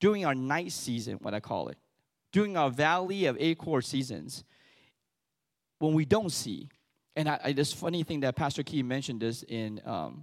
[0.00, 1.78] during our night season, what I call it,
[2.36, 4.44] during our valley of Achor seasons,
[5.78, 6.68] when we don't see,
[7.16, 10.22] and I, I, this funny thing that Pastor Key mentioned this in um,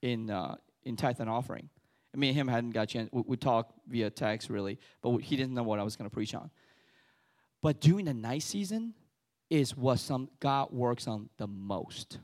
[0.00, 1.68] in uh, in tithe and offering.
[2.14, 3.10] me and him hadn't got a chance.
[3.12, 6.14] We, we talked via text really, but he didn't know what I was going to
[6.14, 6.52] preach on.
[7.60, 8.94] But during the night season
[9.50, 12.18] is what some God works on the most.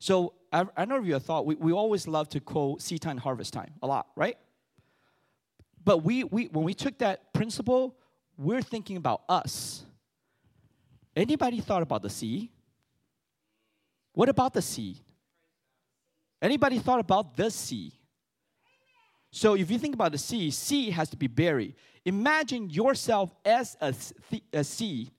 [0.00, 3.02] So I, I know if you have thought we, we always love to quote seed
[3.02, 4.36] time, harvest time a lot, right?
[5.88, 7.96] But we, we when we took that principle,
[8.36, 9.86] we're thinking about us.
[11.16, 12.50] Anybody thought about the sea?
[14.12, 14.98] What about the sea?
[16.42, 17.94] Anybody thought about the sea?
[19.30, 21.74] So if you think about the sea, sea has to be buried.
[22.04, 23.94] Imagine yourself as a,
[24.52, 25.10] a sea,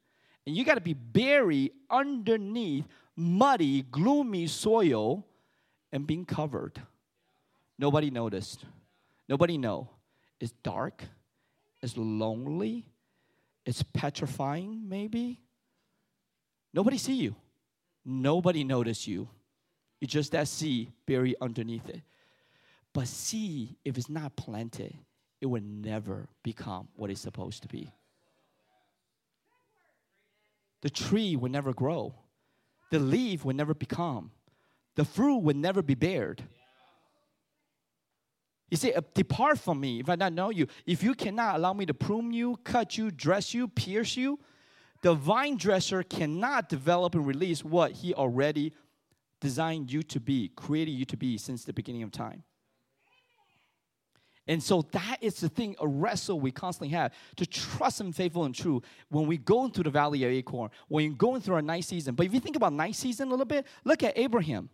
[0.45, 5.25] and you got to be buried underneath muddy, gloomy soil
[5.91, 6.79] and being covered.
[7.79, 8.65] Nobody noticed.
[9.27, 9.89] Nobody know.
[10.39, 11.03] It's dark,
[11.81, 12.85] it's lonely,
[13.65, 15.41] it's petrifying, maybe.
[16.73, 17.35] Nobody see you.
[18.05, 19.27] Nobody notice you.
[20.01, 22.01] It's just that sea buried underneath it.
[22.93, 24.95] But sea, if it's not planted,
[25.41, 27.91] it will never become what it's supposed to be.
[30.81, 32.13] The tree will never grow.
[32.89, 34.31] The leaf will never become.
[34.95, 36.43] The fruit will never be bared.
[38.69, 40.67] He said, uh, Depart from me if I not know you.
[40.85, 44.39] If you cannot allow me to prune you, cut you, dress you, pierce you,
[45.01, 48.73] the vine dresser cannot develop and release what he already
[49.39, 52.43] designed you to be, created you to be since the beginning of time.
[54.49, 58.45] And so that is the thing, a wrestle we constantly have to trust Him faithful
[58.45, 61.61] and true when we go into the valley of Achor, when you're going through our
[61.61, 62.15] night season.
[62.15, 64.71] But if you think about night season a little bit, look at Abraham.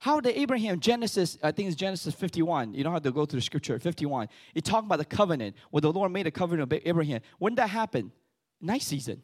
[0.00, 2.72] How did Abraham, Genesis, I think it's Genesis 51.
[2.72, 4.28] You don't have to go to the scripture, 51.
[4.54, 7.20] It talked about the covenant, where the Lord made a covenant with Abraham.
[7.38, 8.12] When did that happen?
[8.60, 9.22] Night season.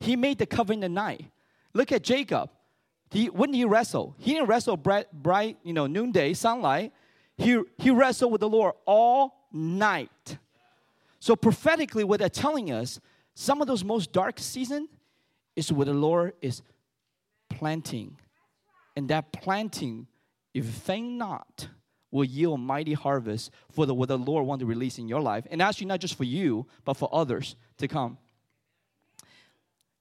[0.00, 1.26] He made the covenant at night.
[1.74, 2.50] Look at Jacob.
[3.10, 4.14] He, when he wrestle?
[4.18, 6.92] He didn't wrestle bright, bright you know, noonday, sunlight.
[7.36, 10.38] He, he wrestled with the Lord all night.
[11.20, 13.00] So prophetically, what they're telling us,
[13.34, 14.88] some of those most dark season
[15.54, 16.62] is where the Lord is
[17.50, 18.16] planting
[18.96, 20.06] and that planting,
[20.54, 21.68] if faint not,
[22.10, 25.46] will yield mighty harvest for the, what the Lord wants to release in your life.
[25.50, 28.18] And actually, not just for you, but for others to come.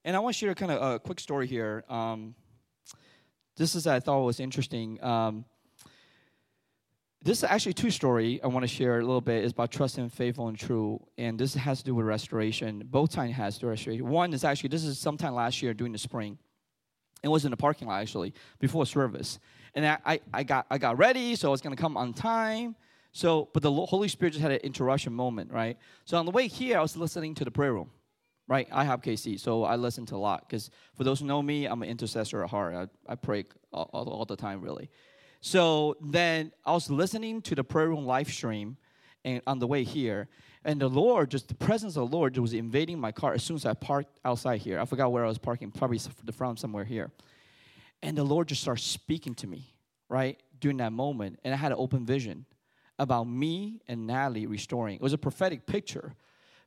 [0.05, 1.83] And I want to share kind of a quick story here.
[1.89, 2.35] Um,
[3.57, 5.03] this is I thought was interesting.
[5.03, 5.45] Um,
[7.23, 9.97] this is actually two story I want to share a little bit is about trust
[9.97, 12.83] and faithful and true, and this has to do with restoration.
[12.85, 14.07] Both time has to restoration.
[14.07, 16.37] One is actually this is sometime last year during the spring.
[17.25, 19.39] It was in the parking lot actually before service,
[19.73, 22.75] and I, I, I got I got ready, so I was gonna come on time.
[23.11, 25.77] So, but the Holy Spirit just had an interruption moment, right?
[26.03, 27.89] So on the way here, I was listening to the prayer room,
[28.45, 28.67] right?
[28.71, 30.47] I have KC, so I listen to a lot.
[30.47, 32.75] Because for those who know me, I'm an intercessor at heart.
[32.75, 34.89] I, I pray all, all, all the time, really.
[35.39, 38.75] So then I was listening to the prayer room live stream,
[39.23, 40.27] and on the way here,
[40.65, 43.55] and the Lord, just the presence of the Lord, was invading my car as soon
[43.55, 44.79] as I parked outside here.
[44.79, 47.11] I forgot where I was parking, probably the front somewhere here.
[48.01, 49.75] And the Lord just started speaking to me,
[50.09, 51.39] right, during that moment.
[51.43, 52.45] And I had an open vision
[52.97, 54.95] about me and Natalie restoring.
[54.95, 56.15] It was a prophetic picture.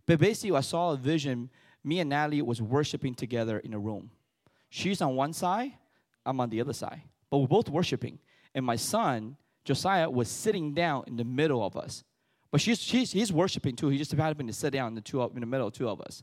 [0.06, 1.50] But basically, I saw a vision.
[1.82, 4.10] Me and Natalie was worshiping together in a room.
[4.70, 5.72] She's on one side,
[6.24, 7.02] I'm on the other side.
[7.30, 8.20] but we're both worshiping.
[8.54, 12.04] And my son, Josiah, was sitting down in the middle of us.
[12.50, 13.88] But she's, she's, he's worshiping too.
[13.88, 16.22] He just happened to sit down in the, two, in the middle two of us.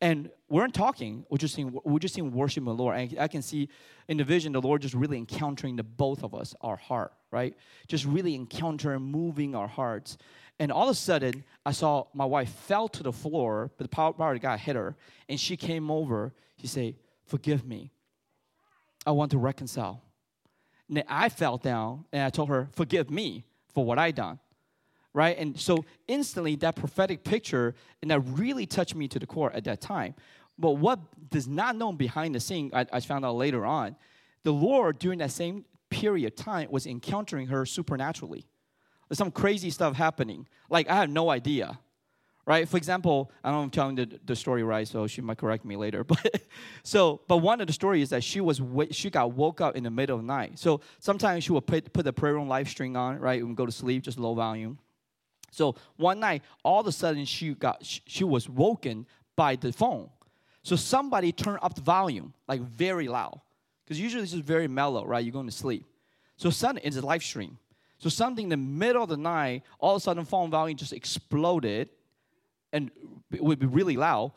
[0.00, 2.98] And we weren't talking, we're just seeing, we're just seeing worshiping the Lord.
[2.98, 3.68] And I can see
[4.08, 7.54] in the vision the Lord just really encountering the both of us, our heart, right?
[7.86, 10.18] Just really encountering, moving our hearts.
[10.58, 13.88] And all of a sudden, I saw my wife fell to the floor, but the
[13.88, 14.96] power, power of God hit her.
[15.28, 16.34] And she came over.
[16.60, 17.90] She said, Forgive me.
[19.06, 20.02] I want to reconcile.
[20.88, 24.38] And I fell down and I told her, Forgive me for what I done.
[25.14, 25.38] Right?
[25.38, 29.64] And so instantly that prophetic picture, and that really touched me to the core at
[29.64, 30.14] that time.
[30.58, 30.98] But what
[31.30, 33.96] does not known behind the scene, I, I found out later on,
[34.42, 38.44] the Lord during that same period of time was encountering her supernaturally.
[39.08, 40.48] There's some crazy stuff happening.
[40.68, 41.78] Like I had no idea
[42.46, 42.68] right?
[42.68, 45.38] For example, I don't know if I'm telling the, the story right, so she might
[45.38, 46.04] correct me later.
[46.14, 46.42] But
[46.82, 48.60] so, but one of the stories is that she was
[48.90, 50.58] she got woke up in the middle of the night.
[50.58, 53.66] So sometimes she would put put the prayer room live stream on, right, and go
[53.66, 54.78] to sleep, just low volume.
[55.54, 60.10] So one night, all of a sudden, she got she, was woken by the phone.
[60.62, 63.40] So somebody turned up the volume like very loud,
[63.84, 65.24] because usually this is very mellow, right?
[65.24, 65.84] You're going to sleep.
[66.36, 67.58] So suddenly, it's a live stream.
[67.98, 70.92] So something in the middle of the night, all of a sudden, phone volume just
[70.92, 71.88] exploded
[72.72, 72.90] and
[73.32, 74.32] it would be really loud.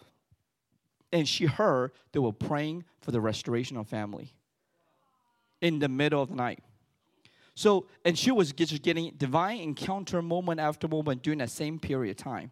[1.11, 4.33] And she heard they were praying for the restoration of family
[5.61, 6.59] in the middle of the night.
[7.57, 12.11] So, and she was just getting divine encounter moment after moment during that same period
[12.11, 12.51] of time.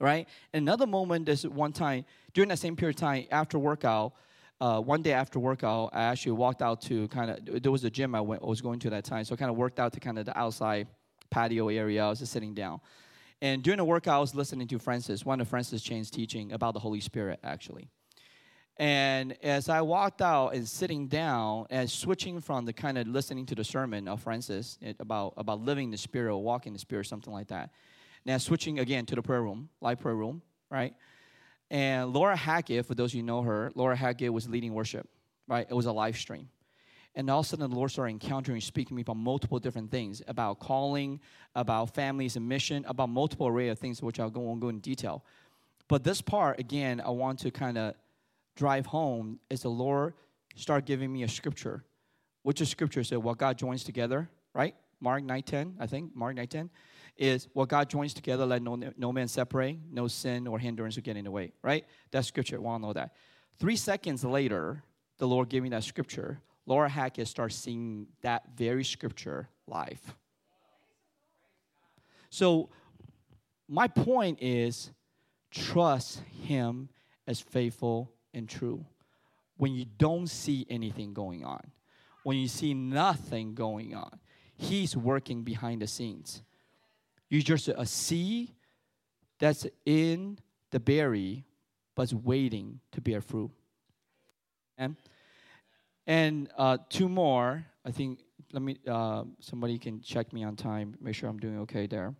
[0.00, 0.26] Right?
[0.52, 4.14] Another moment, this one time, during that same period of time, after workout,
[4.60, 7.90] uh, one day after workout, I actually walked out to kind of, there was a
[7.90, 9.24] gym I, went, I was going to that time.
[9.24, 10.88] So I kind of worked out to kind of the outside
[11.30, 12.04] patio area.
[12.04, 12.80] I was just sitting down.
[13.40, 16.74] And during the workout, I was listening to Francis, one of Francis Chan's teaching about
[16.74, 17.88] the Holy Spirit, actually.
[18.78, 23.46] And as I walked out and sitting down and switching from the kind of listening
[23.46, 27.32] to the sermon of Francis about, about living the Spirit or walking the Spirit, something
[27.32, 27.70] like that.
[28.24, 30.94] Now switching again to the prayer room, live prayer room, right?
[31.70, 35.08] And Laura Hackett, for those you know her, Laura Hackett was leading worship,
[35.48, 35.66] right?
[35.68, 36.48] It was a live stream.
[37.14, 40.22] And all of a sudden, the Lord started encountering, speaking me about multiple different things
[40.28, 41.20] about calling,
[41.54, 44.78] about families and mission, about multiple array of things, which I'll go on go in
[44.78, 45.24] detail.
[45.88, 47.94] But this part, again, I want to kind of
[48.56, 50.14] drive home is the Lord
[50.56, 51.84] start giving me a scripture,
[52.42, 54.74] which is scripture said, what God joins together, right?
[55.00, 56.68] Mark 9.10, I think, Mark 9.10,
[57.16, 61.02] is what God joins together, let no, no man separate, no sin or hindrance will
[61.02, 61.84] get in the way, right?
[62.10, 63.14] That's scripture, we all know that.
[63.58, 64.82] Three seconds later,
[65.18, 66.40] the Lord gave me that scripture.
[66.66, 70.00] Laura Hackett starts seeing that very scripture live.
[72.30, 72.70] So,
[73.68, 74.90] my point is
[75.50, 76.88] trust Him
[77.26, 78.84] as faithful and true.
[79.56, 81.70] When you don't see anything going on,
[82.24, 84.18] when you see nothing going on,
[84.54, 86.42] He's working behind the scenes.
[87.28, 88.52] You're just a seed
[89.40, 90.38] that's in
[90.70, 91.44] the berry,
[91.96, 93.50] but's waiting to bear fruit.
[94.78, 94.96] And
[96.06, 97.64] and uh, two more.
[97.84, 98.20] I think.
[98.52, 98.76] Let me.
[98.86, 100.96] Uh, somebody can check me on time.
[101.00, 102.14] Make sure I'm doing okay there.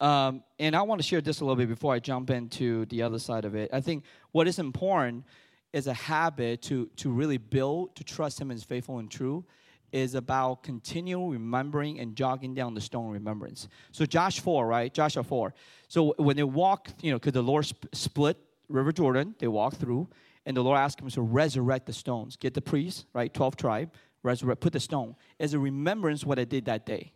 [0.00, 3.02] Um, and I want to share this a little bit before I jump into the
[3.02, 3.70] other side of it.
[3.72, 5.24] I think what is important
[5.72, 9.44] is a habit to to really build to trust Him as faithful and true
[9.92, 13.68] is about continual remembering and jogging down the stone remembrance.
[13.92, 14.92] So Josh 4, right?
[14.92, 15.52] Joshua 4.
[15.88, 18.38] So when they walk, you know, because the Lord sp- split
[18.68, 20.08] River Jordan, they walk through,
[20.46, 22.36] and the Lord asked him to resurrect the stones.
[22.36, 23.92] Get the priests, right, 12 tribe,
[24.22, 27.12] resurrect, put the stone as a remembrance what I did that day.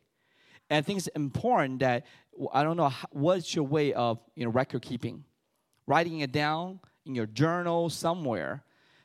[0.70, 2.06] And I think it's important that,
[2.52, 5.24] I don't know, what's your way of, you know, record keeping?
[5.86, 8.64] Writing it down in your journal somewhere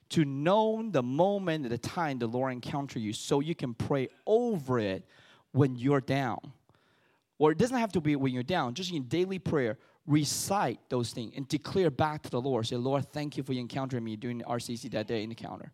[0.10, 4.80] to know the moment the time the Lord encounter you so you can pray over
[4.80, 5.06] it
[5.52, 6.40] when you're down.
[7.38, 11.12] Or it doesn't have to be when you're down, just in daily prayer recite those
[11.12, 12.66] things and declare back to the Lord.
[12.66, 15.72] Say, Lord, thank you for encountering me during the RCC that day in the counter.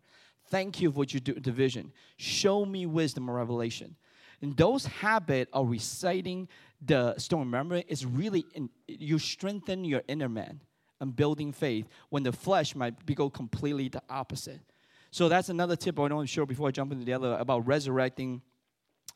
[0.48, 1.92] Thank you for what you do the vision.
[2.18, 3.96] Show me wisdom and revelation.
[4.42, 6.48] And those habit of reciting
[6.84, 10.60] the stone remember is really in, you strengthen your inner man
[11.00, 14.60] and building faith when the flesh might be go completely the opposite.
[15.10, 17.66] So that's another tip I want to share before I jump into the other about
[17.66, 18.42] resurrecting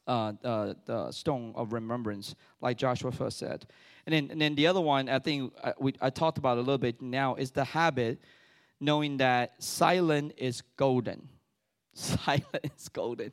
[0.06, 3.66] uh, uh, the stone of remembrance, like Joshua first said.
[4.06, 6.56] And then, and then the other one, I think I, uh, we, I talked about
[6.56, 8.20] a little bit now, is the habit
[8.80, 11.28] knowing that silent is golden.
[11.92, 12.46] Silent
[12.76, 13.32] is golden.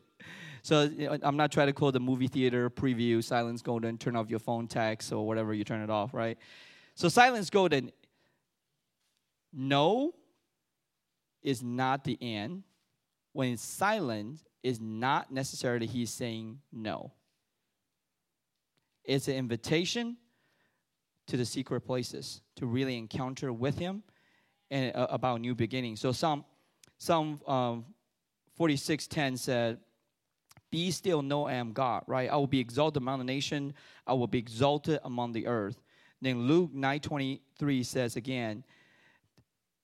[0.67, 0.91] So
[1.23, 4.67] I'm not trying to call the movie theater preview silence golden, turn off your phone
[4.67, 6.37] text or whatever, you turn it off, right?
[6.93, 7.89] So silence golden.
[9.53, 10.13] No
[11.41, 12.63] is not the end
[13.31, 17.13] when it's silent is not necessarily he's saying no.
[19.05, 20.17] It's an invitation
[21.27, 24.03] to the secret places to really encounter with him
[24.69, 26.01] and uh, about new beginnings.
[26.01, 26.43] So Psalm
[26.97, 27.85] Psalm um,
[28.59, 29.79] 46:10 said,
[30.71, 32.29] "Be still, know I am God." Right?
[32.29, 33.73] I will be exalted among the nation.
[34.05, 35.81] I will be exalted among the earth.
[36.21, 38.63] Then Luke 9:23 says again,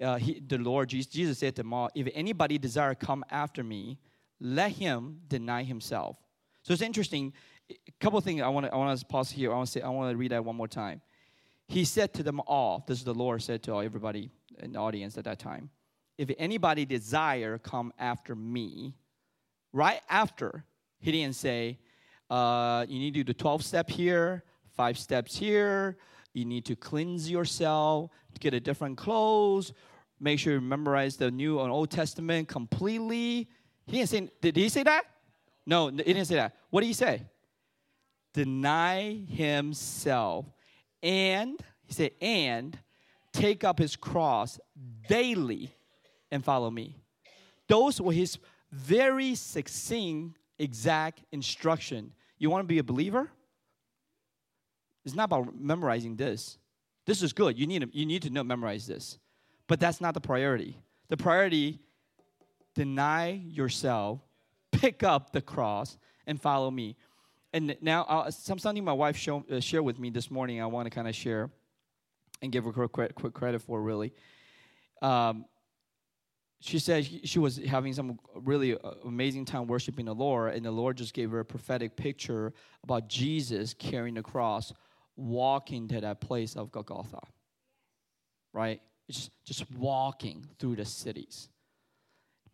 [0.01, 3.63] uh, he, the Lord Jesus, Jesus said to them all, "If anybody desire come after
[3.63, 3.99] me,
[4.39, 6.17] let him deny himself."
[6.63, 7.33] So it's interesting.
[7.69, 9.51] A couple of things I want to I want to pause here.
[9.51, 11.01] I want to say I want to read that one more time.
[11.67, 12.83] He said to them all.
[12.87, 15.69] This is the Lord said to all everybody in the audience at that time.
[16.17, 18.95] If anybody desire come after me,
[19.71, 20.65] right after
[21.03, 21.79] he didn't say,
[22.29, 25.97] uh, you need to do the 12 step here, five steps here.
[26.33, 29.73] You need to cleanse yourself, get a different clothes,
[30.19, 33.49] make sure you memorize the New and Old Testament completely.
[33.85, 35.03] He didn't say, did he say that?
[35.65, 36.55] No, he didn't say that.
[36.69, 37.23] What did he say?
[38.33, 40.45] Deny himself.
[41.03, 42.79] And, he said, and
[43.33, 44.57] take up his cross
[45.09, 45.75] daily
[46.31, 46.95] and follow me.
[47.67, 48.37] Those were his
[48.71, 52.11] very succinct, exact instruction.
[52.37, 53.29] You want to be a believer?
[55.05, 56.57] It's not about memorizing this.
[57.05, 57.57] This is good.
[57.57, 59.17] You need to, you need to know memorize this.
[59.67, 60.77] But that's not the priority.
[61.09, 61.79] The priority
[62.75, 64.19] deny yourself,
[64.71, 66.95] pick up the cross and follow me.
[67.53, 70.85] And now uh, something my wife show, uh, shared with me this morning I want
[70.85, 71.49] to kind of share
[72.41, 74.13] and give her quick, quick credit for really.
[75.01, 75.45] Um,
[76.63, 80.71] she said she was having some really uh, amazing time worshiping the Lord, and the
[80.71, 82.53] Lord just gave her a prophetic picture
[82.83, 84.71] about Jesus carrying the cross
[85.17, 87.19] walking to that place of Golgotha.
[88.53, 88.81] Right?
[89.11, 91.49] Just, just walking through the cities.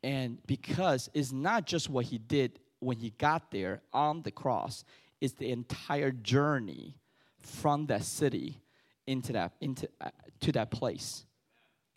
[0.01, 4.86] And because it's not just what he did when he got there on the cross,
[5.22, 6.95] it's the entire journey
[7.38, 8.60] from that city
[9.05, 11.26] into that into uh, to that place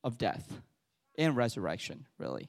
[0.05, 0.61] of death
[1.19, 2.49] and resurrection, really.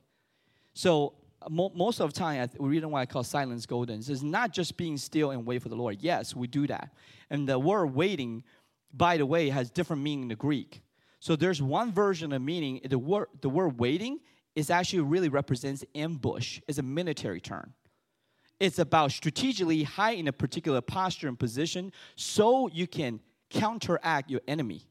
[0.73, 4.23] So uh, mo- most of the time, the reason why I call silence golden is
[4.23, 5.97] not just being still and wait for the Lord.
[6.01, 6.93] Yes, we do that.
[7.29, 8.43] And the word waiting,
[8.93, 10.81] by the way, has different meaning in the Greek.
[11.19, 14.19] So there's one version of meaning, the word, the word waiting
[14.55, 16.59] is actually really represents ambush.
[16.67, 17.73] It's a military term.
[18.59, 24.85] It's about strategically hiding a particular posture and position so you can counteract your enemy.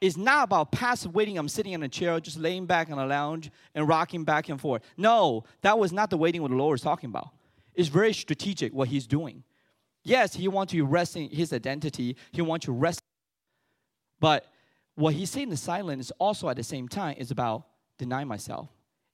[0.00, 1.38] It's not about passive waiting.
[1.38, 4.60] I'm sitting in a chair, just laying back on a lounge and rocking back and
[4.60, 4.82] forth.
[4.96, 7.30] No, that was not the waiting what the Lord is talking about.
[7.74, 9.44] It's very strategic what He's doing.
[10.02, 12.16] Yes, He wants to rest in His identity.
[12.32, 13.00] He wants to rest.
[14.20, 14.46] But
[14.94, 17.66] what He's saying in the silent is also at the same time is about
[17.98, 18.68] deny myself.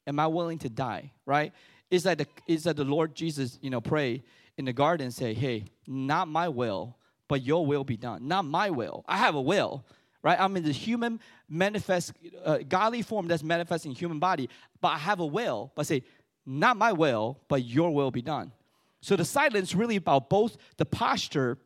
[0.07, 1.13] Am I willing to die?
[1.27, 1.53] Right?
[1.91, 4.23] Is that the is that the Lord Jesus, you know, pray
[4.57, 6.97] in the garden say, "Hey, not my will,
[7.29, 8.27] but Your will be done.
[8.27, 9.05] Not my will.
[9.07, 9.85] I have a will."
[10.23, 10.39] Right?
[10.39, 12.13] I'm in the human manifest,
[12.45, 14.49] uh, godly form that's manifesting human body,
[14.81, 15.73] but I have a will.
[15.75, 16.03] But say,
[16.47, 18.53] not my will, but your will be done.
[19.01, 21.59] So the silence really about both the posture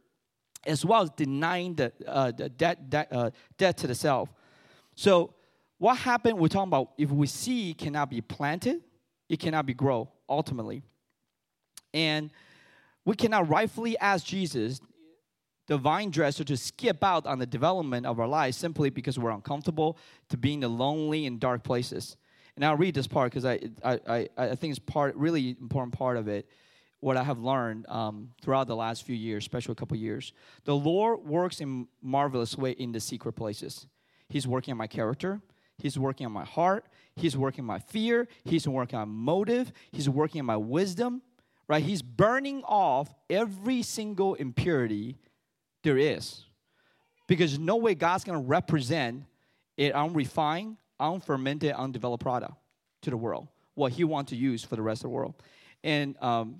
[0.66, 4.32] as well as denying the, uh, the debt, debt, uh, debt to the self.
[4.94, 5.34] So
[5.78, 6.38] what happened?
[6.38, 8.80] We're talking about if we see cannot be planted,
[9.28, 10.82] it cannot be grow ultimately,
[11.92, 12.30] and
[13.04, 14.80] we cannot rightfully ask Jesus
[15.66, 19.30] the vine dresser to skip out on the development of our lives simply because we're
[19.30, 19.96] uncomfortable
[20.28, 22.16] to being in the lonely and dark places.
[22.56, 25.92] And I'll read this part because I, I, I, I, think it's part really important
[25.92, 26.48] part of it.
[27.00, 30.32] What I have learned um, throughout the last few years, especially a couple years,
[30.64, 33.86] the Lord works in marvelous way in the secret places.
[34.28, 35.40] He's working on my character.
[35.76, 36.86] He's working on my heart.
[37.16, 38.28] He's working on my fear.
[38.44, 39.72] He's working on motive.
[39.90, 41.22] He's working on my wisdom.
[41.66, 41.82] Right?
[41.82, 45.16] He's burning off every single impurity
[45.84, 46.44] there is.
[47.26, 49.24] Because no way God's going to represent
[49.78, 52.54] an unrefined, unfermented, undeveloped product
[53.02, 55.34] to the world, what He wants to use for the rest of the world.
[55.82, 56.56] And, um,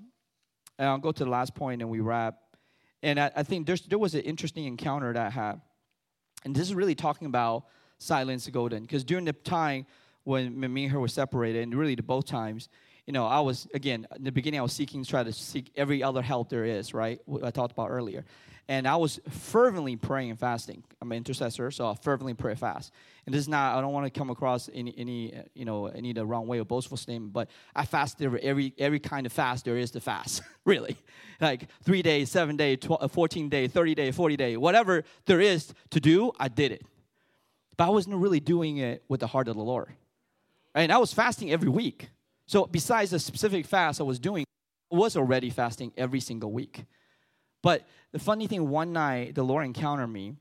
[0.79, 2.37] and I'll go to the last point and we wrap.
[3.03, 5.61] And I, I think there was an interesting encounter that I had.
[6.43, 7.65] And this is really talking about
[7.97, 8.83] silence golden.
[8.83, 9.85] Because during the time
[10.23, 12.69] when me and her were separated, and really the both times,
[13.05, 16.01] you know, I was, again, in the beginning, I was seeking, try to seek every
[16.01, 17.19] other help there is, right?
[17.25, 18.25] What I talked about earlier.
[18.67, 20.83] And I was fervently praying and fasting.
[20.99, 22.91] I'm an intercessor, so I fervently pray fast.
[23.25, 26.13] And this is not, I don't want to come across any, any you know, any
[26.13, 29.77] the wrong way or boastful statement, but I fasted every, every kind of fast there
[29.77, 30.97] is to fast, really.
[31.39, 35.41] Like three days, seven days, 12, uh, 14 days, 30 days, 40 days, whatever there
[35.41, 36.83] is to do, I did it.
[37.77, 39.89] But I wasn't really doing it with the heart of the Lord.
[40.73, 42.09] And I was fasting every week
[42.47, 44.45] So besides the specific fast I was doing,
[44.91, 46.85] I was already fasting every single week.
[47.65, 50.35] But the funny thing, one night the Lord encountered me.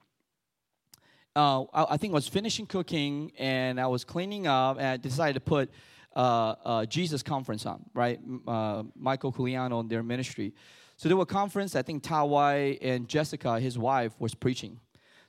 [1.34, 4.98] Uh, I, I, think I was finishing cooking and I was cleaning up, and I
[4.98, 5.70] decided to put
[6.14, 8.20] uh, uh, Jesus conference on, right?
[8.46, 10.52] Uh, Michael Koulianos and their ministry.
[10.98, 11.74] So there was a conference.
[11.74, 14.78] I think Tawai and Jessica, his wife, was preaching.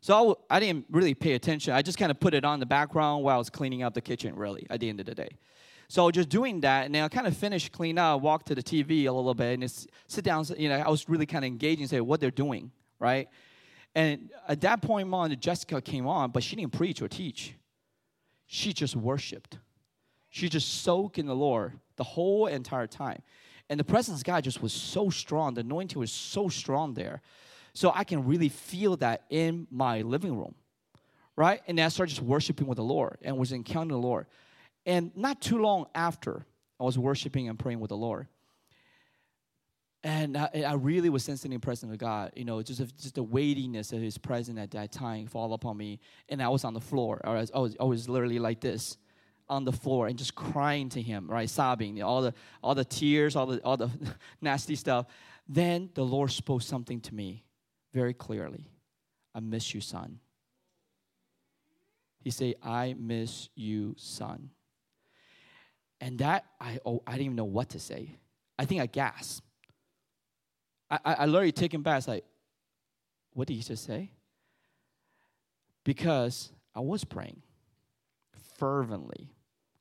[0.02, 1.74] So I, I didn't really pay attention.
[1.74, 4.02] I just kind of put it on the background while I was cleaning up the
[4.02, 5.30] kitchen, really, at the end of the day.
[5.88, 8.64] So just doing that, and then I kind of finished clean up, walk to the
[8.64, 10.46] TV a little bit, and just sit down.
[10.58, 13.30] You know, I was really kind of engaging, and say what they're doing, right?
[13.94, 17.56] And at that point, Mom, Jessica came on, but she didn't preach or teach.
[18.46, 19.58] She just worshipped.
[20.30, 23.22] She just soaked in the Lord the whole entire time.
[23.70, 25.54] And the presence of God just was so strong.
[25.54, 27.22] The anointing was so strong there.
[27.74, 30.56] So I can really feel that in my living room,
[31.36, 31.62] right?
[31.68, 34.28] And I started just worshiping with the Lord and was encountering the Lord.
[34.86, 36.46] And not too long after,
[36.80, 38.28] I was worshiping and praying with the Lord.
[40.04, 43.24] And I, I really was sensing the presence of God, you know, just, just the
[43.24, 46.00] weightiness of His presence at that time fall upon me.
[46.30, 48.62] And I was on the floor, or I was, I was, I was literally like
[48.62, 48.98] this
[49.50, 51.50] on the floor and just crying to him, right?
[51.50, 52.34] Sobbing, all the
[52.64, 53.90] all the tears, all the all the
[54.42, 55.08] nasty stuff.
[55.48, 57.44] Then the Lord spoke something to me
[57.94, 58.72] very clearly.
[59.34, 60.20] I miss you, son.
[62.20, 64.50] He said, I miss you, son.
[66.02, 68.16] And that, I, oh, I didn't even know what to say.
[68.60, 69.46] I think I gasped.
[70.90, 72.00] I, I, I literally taken back.
[72.00, 72.26] It's like,
[73.34, 74.12] what did he just say?
[75.84, 77.42] Because I was praying
[78.58, 79.30] fervently,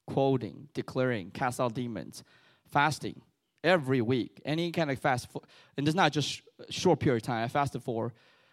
[0.07, 2.25] quoting, declaring, cast out demons,
[2.67, 3.21] fasting,
[3.65, 5.31] every week, any kind of fast.
[5.31, 5.41] For,
[5.77, 7.45] and it's not just a short period of time.
[7.45, 8.13] I fasted for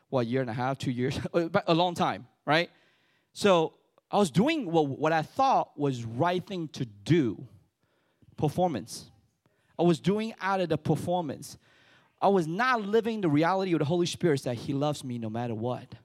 [0.09, 2.70] what, a year and a half, two years, a long time, right?
[3.34, 3.74] So
[4.09, 7.45] I was doing what, what I thought was right thing to do,
[8.42, 9.12] performance.
[9.78, 11.58] I was doing out of the performance.
[12.22, 15.30] I was not living the reality of the Holy Spirit that He loves me no
[15.30, 15.96] matter what.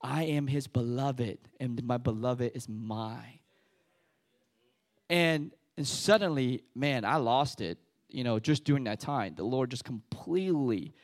[0.00, 3.40] I am His beloved, and my beloved is mine.
[5.10, 9.70] And, and suddenly, man, I lost it you know, just during that time, the Lord
[9.70, 10.94] just completely,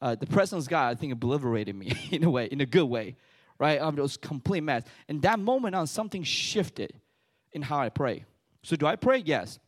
[0.00, 2.84] uh, the presence of God, I think, obliterated me in a way, in a good
[2.84, 3.16] way,
[3.58, 3.80] right?
[3.80, 4.84] It was complete mess.
[5.08, 6.92] And that moment on, something shifted
[7.52, 8.24] in how I pray.
[8.62, 9.18] So do I pray?
[9.18, 9.58] Yes.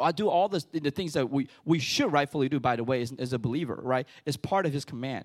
[0.00, 3.02] I do all this, the things that we, we should rightfully do, by the way,
[3.02, 4.06] as, as a believer, right?
[4.24, 5.24] It's part of his command.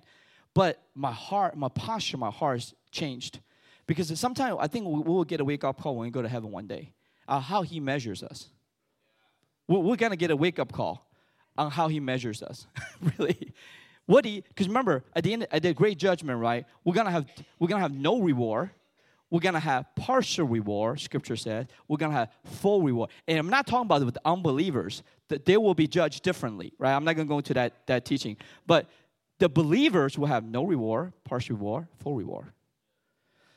[0.53, 3.39] But my heart, my posture, my heart has changed.
[3.87, 6.29] Because sometimes I think we will get a wake up call when we go to
[6.29, 6.93] heaven one day.
[7.27, 8.49] Uh, how he measures us
[9.67, 11.07] we're going to get a wake up call
[11.57, 12.67] on how he measures us.
[13.17, 13.53] really.
[14.05, 16.65] What he, because remember, at the end, at the great judgment, right?
[16.83, 17.25] We're gonna have,
[17.57, 18.71] we're gonna have no reward.
[19.33, 20.99] We're gonna have partial reward.
[20.99, 23.09] Scripture says we're gonna have full reward.
[23.27, 26.95] And I'm not talking about with the unbelievers that they will be judged differently, right?
[26.95, 28.91] I'm not gonna go into that that teaching, but
[29.39, 32.53] the believers will have no reward, partial reward, full reward.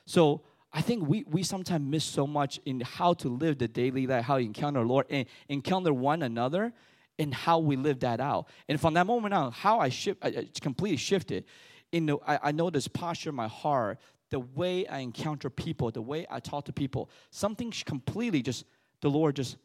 [0.07, 0.41] So
[0.73, 4.25] I think we, we sometimes miss so much in how to live the daily life,
[4.25, 6.73] how to encounter Lord and encounter one another
[7.19, 8.47] and how we live that out.
[8.67, 11.45] And from that moment on, how I shift, I, completely shifted.
[11.91, 13.99] In the, I, I know this posture in my heart,
[14.29, 18.65] the way I encounter people, the way I talk to people, something completely just,
[19.01, 19.57] the Lord just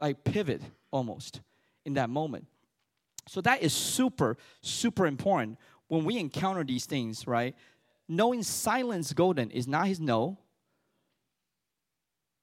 [0.00, 1.40] like pivot almost
[1.84, 2.46] in that moment.
[3.28, 5.58] So that is super, super important
[5.88, 7.54] when we encounter these things, right?
[8.08, 10.38] knowing silence golden is not his no.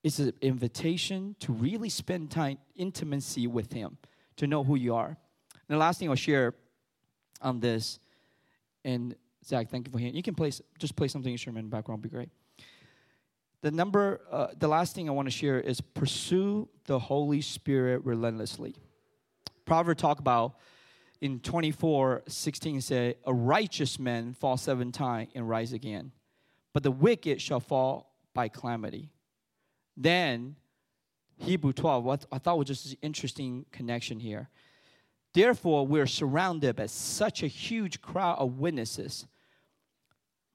[0.03, 3.97] It's an invitation to really spend time, intimacy with him,
[4.35, 5.07] to know who you are.
[5.07, 6.53] And the last thing I'll share
[7.41, 7.99] on this,
[8.83, 9.15] and
[9.45, 10.15] Zach, thank you for hearing.
[10.15, 12.29] You can play, just play something instrument in the background, be great.
[13.61, 18.03] The number, uh, the last thing I want to share is pursue the Holy Spirit
[18.03, 18.75] relentlessly.
[19.65, 20.55] Proverbs talk about
[21.23, 26.11] in 24 16 say a righteous man fall seven times and rise again
[26.73, 29.09] but the wicked shall fall by calamity
[29.95, 30.53] then
[31.37, 34.49] hebrew 12 what i thought was just an interesting connection here
[35.33, 39.25] therefore we're surrounded by such a huge crowd of witnesses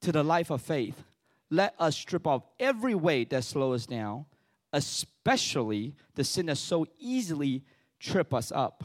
[0.01, 1.03] to the life of faith
[1.49, 4.25] let us strip off every weight that slows us down
[4.73, 7.63] especially the sin that so easily
[7.99, 8.83] trip us up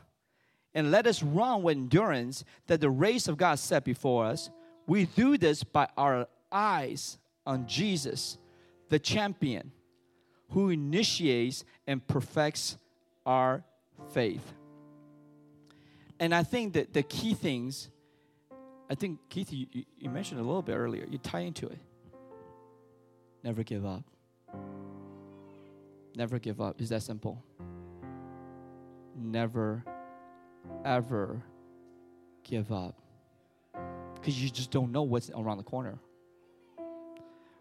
[0.74, 4.50] and let us run with endurance that the race of God set before us.
[4.86, 8.38] We do this by our eyes on Jesus,
[8.88, 9.70] the champion,
[10.50, 12.76] who initiates and perfects
[13.24, 13.62] our
[14.12, 14.52] faith.
[16.18, 17.90] And I think that the key things,
[18.90, 19.66] I think, Keith, you,
[19.98, 21.78] you mentioned a little bit earlier, you tie into it.
[23.42, 24.04] Never give up.
[26.14, 26.80] Never give up.
[26.80, 27.42] Is that simple?
[29.16, 29.84] never,
[30.84, 31.42] ever
[32.42, 33.00] give up
[34.14, 35.98] because you just don't know what's around the corner.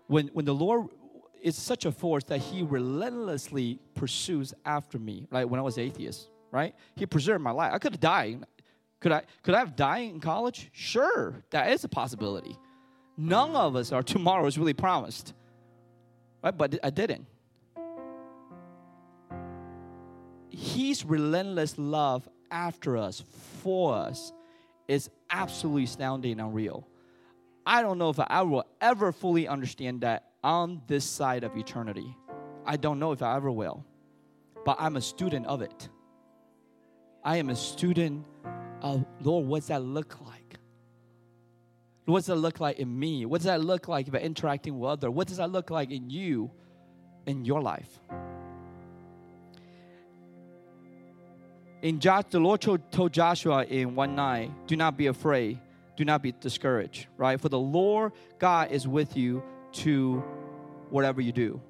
[0.08, 0.88] When, when the Lord
[1.42, 5.48] is such a force that He relentlessly pursues after me, right?
[5.48, 6.76] When I was atheist, right?
[6.96, 7.74] He preserved my life.
[7.74, 8.46] I could have died.
[9.04, 10.70] Could I, could I have died in college?
[10.72, 12.58] Sure, that is a possibility.
[13.18, 15.34] None of us are tomorrow is really promised,
[16.42, 16.58] right?
[16.58, 17.28] But I didn't.
[20.50, 23.22] His relentless love after us,
[23.62, 24.32] for us,
[24.88, 26.88] is absolutely astounding and unreal.
[27.66, 32.16] I don't know if I will ever fully understand that on this side of eternity.
[32.66, 33.84] I don't know if I ever will,
[34.64, 35.90] but I'm a student of it.
[37.26, 38.26] I am a student
[38.84, 40.58] of, Lord, what's that look like?
[42.06, 43.26] What does that look like in me?
[43.26, 45.10] What does that look like if interacting with others?
[45.10, 46.52] What does that look like in you,
[47.26, 48.00] in your life?
[51.82, 55.60] In Josh, the Lord told Joshua in 1 9, do not be afraid,
[55.96, 57.40] do not be discouraged, right?
[57.40, 60.24] For the Lord God is with you to
[60.90, 61.62] whatever you do.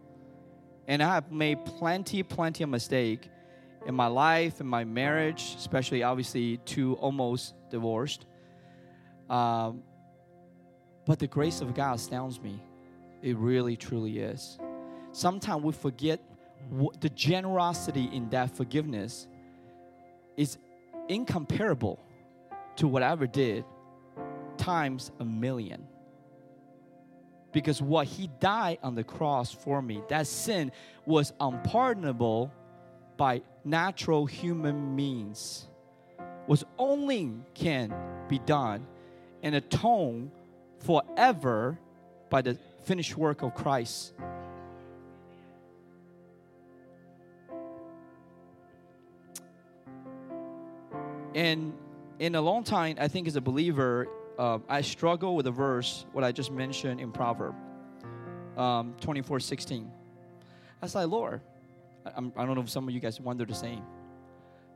[0.88, 3.30] And I have made plenty, plenty of mistake
[3.86, 8.26] in my life, in my marriage, especially obviously two almost divorced.
[9.30, 9.84] Um,
[11.06, 12.62] but the grace of God astounds me.
[13.22, 14.58] It really, truly is.
[15.12, 16.22] Sometimes we forget
[17.02, 19.28] the generosity in that forgiveness
[20.38, 20.58] is
[21.10, 22.00] incomparable
[22.78, 23.66] to what I ever did
[24.58, 25.86] times a million.
[27.52, 30.72] Because what he died on the cross for me, that sin
[31.06, 32.52] was unpardonable
[33.16, 35.68] by natural human means,
[36.48, 37.94] was only can
[38.28, 38.86] be done
[39.42, 40.32] and atone
[40.80, 41.80] forever
[42.30, 44.14] by the finished work of Christ
[51.36, 51.74] And
[52.20, 54.08] in a long time, I think as a believer,
[54.38, 57.56] uh, I struggle with the verse, what I just mentioned in Proverb
[58.58, 59.92] um, 24 16.
[60.82, 61.42] I was Lord,
[62.06, 63.84] I, I don't know if some of you guys wonder the same.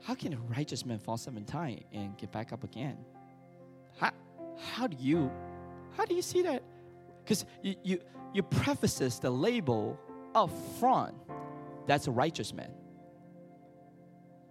[0.04, 2.98] How can a righteous man fall seven times and get back up again?
[4.00, 4.12] How,
[4.60, 5.32] how do you
[5.96, 6.62] how do you see that?
[7.24, 8.00] Because you, you
[8.34, 10.00] you prefaces the label
[10.36, 11.16] up front.
[11.88, 12.72] That's a righteous man.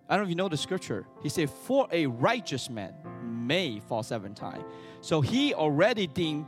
[0.08, 1.06] I don't know if you know the scripture.
[1.22, 4.64] He said, For a righteous man may fall seven times.
[5.00, 6.46] So he already deemed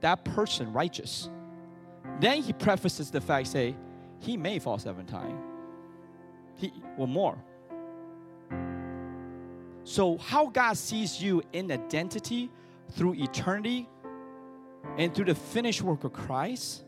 [0.00, 1.28] that person righteous.
[2.20, 3.74] Then he prefaces the fact, say,
[4.20, 5.40] he may fall seven times.
[6.56, 7.38] He or more.
[9.84, 12.50] So how God sees you in identity
[12.92, 13.88] through eternity
[14.96, 16.84] and through the finished work of Christ,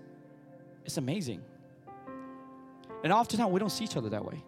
[0.85, 1.43] it's amazing.
[3.03, 4.43] And oftentimes we don't see each other that way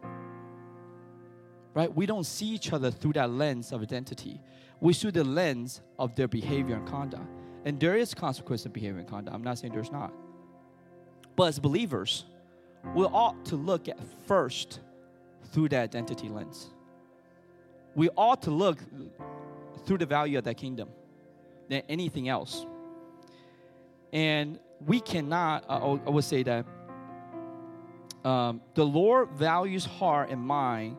[1.74, 1.94] right?
[1.94, 4.40] We don't see each other through that lens of identity.
[4.80, 7.26] We see the lens of their behavior and conduct.
[7.64, 9.34] And there is consequence of behavior and conduct.
[9.34, 10.12] I'm not saying there's not.
[11.36, 12.24] But as believers,
[12.94, 14.80] we ought to look at first
[15.52, 16.70] through that identity lens.
[17.94, 18.78] We ought to look
[19.86, 20.88] through the value of that kingdom
[21.68, 22.66] than anything else.
[24.12, 26.66] And we cannot, uh, I would say that
[28.24, 30.96] um, the Lord values heart and mind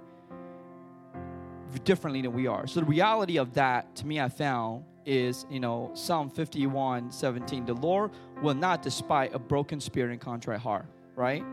[1.84, 2.68] differently than we are.
[2.68, 7.66] So the reality of that, to me, I found is, you know, Psalm 51, 17.
[7.66, 8.12] The Lord
[8.42, 11.44] will not despise a broken spirit and contrite heart, right?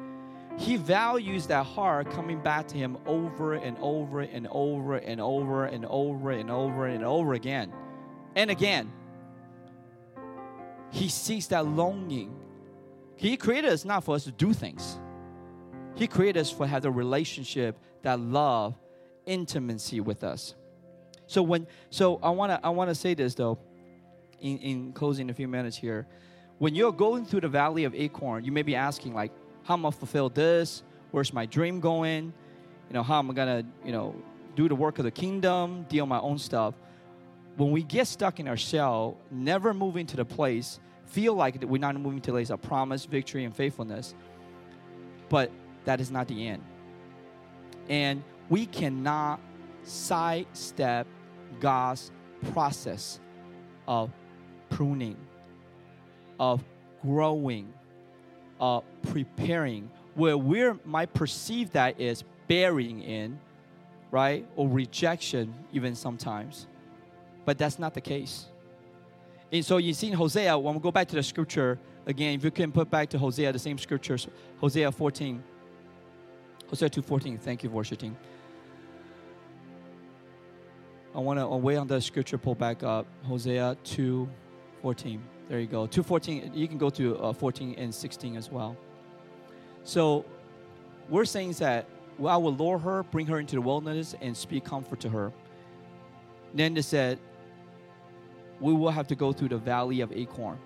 [0.61, 5.65] He values that heart coming back to Him over and over and over and over
[5.65, 7.73] and over and over and over again
[8.37, 8.93] and again.
[10.91, 12.37] He sees that longing.
[13.17, 15.01] He created us not for us to do things.
[15.95, 18.79] He created us for have a relationship, that love,
[19.25, 20.55] intimacy with us.
[21.27, 23.59] So when so I want to I want to say this though
[24.43, 26.07] in in closing a few minutes here.
[26.59, 29.33] When you're going through the valley of Achor, you may be asking like
[29.65, 30.83] how am I fulfill this?
[31.11, 32.33] Where's my dream going?
[32.89, 34.15] You know, how am I to, you know,
[34.57, 36.75] do the work of the kingdom, deal my own stuff?
[37.57, 41.79] When we get stuck in our shell, never moving to the place, feel like we're
[41.79, 44.15] not moving to the place of promise, victory, and faithfulness.
[45.29, 45.51] But
[45.85, 46.63] that is not the end.
[47.89, 49.41] And we cannot
[49.83, 51.07] sidestep
[51.59, 52.11] God's
[52.53, 53.21] process
[53.87, 54.11] of
[54.71, 55.17] pruning,
[56.39, 56.65] of
[57.03, 57.73] growing,
[58.61, 63.39] of preparing, where we might perceive that is burying in,
[64.11, 64.47] right?
[64.57, 66.67] Or rejection, even sometimes.
[67.45, 68.47] But that's not the case.
[69.53, 72.45] And so you see in Hosea, when we go back to the scripture again, if
[72.45, 74.29] you can put back to Hosea the same scriptures,
[74.61, 75.43] Hosea 14.
[76.69, 78.17] Hosea 2.14, thank you, worship team.
[81.15, 83.07] I want to wait on the scripture pull back up.
[83.25, 84.29] Hosea 2
[84.83, 85.21] 14.
[85.51, 85.85] There you go.
[85.85, 86.53] 214.
[86.55, 88.77] You can go to uh, 14 and 16 as well.
[89.83, 90.25] So
[91.09, 91.87] we're saying that
[92.19, 95.33] well, I will lure her, bring her into the wilderness, and speak comfort to her.
[96.55, 97.19] Then they said,
[98.61, 100.57] we will have to go through the valley of Achor.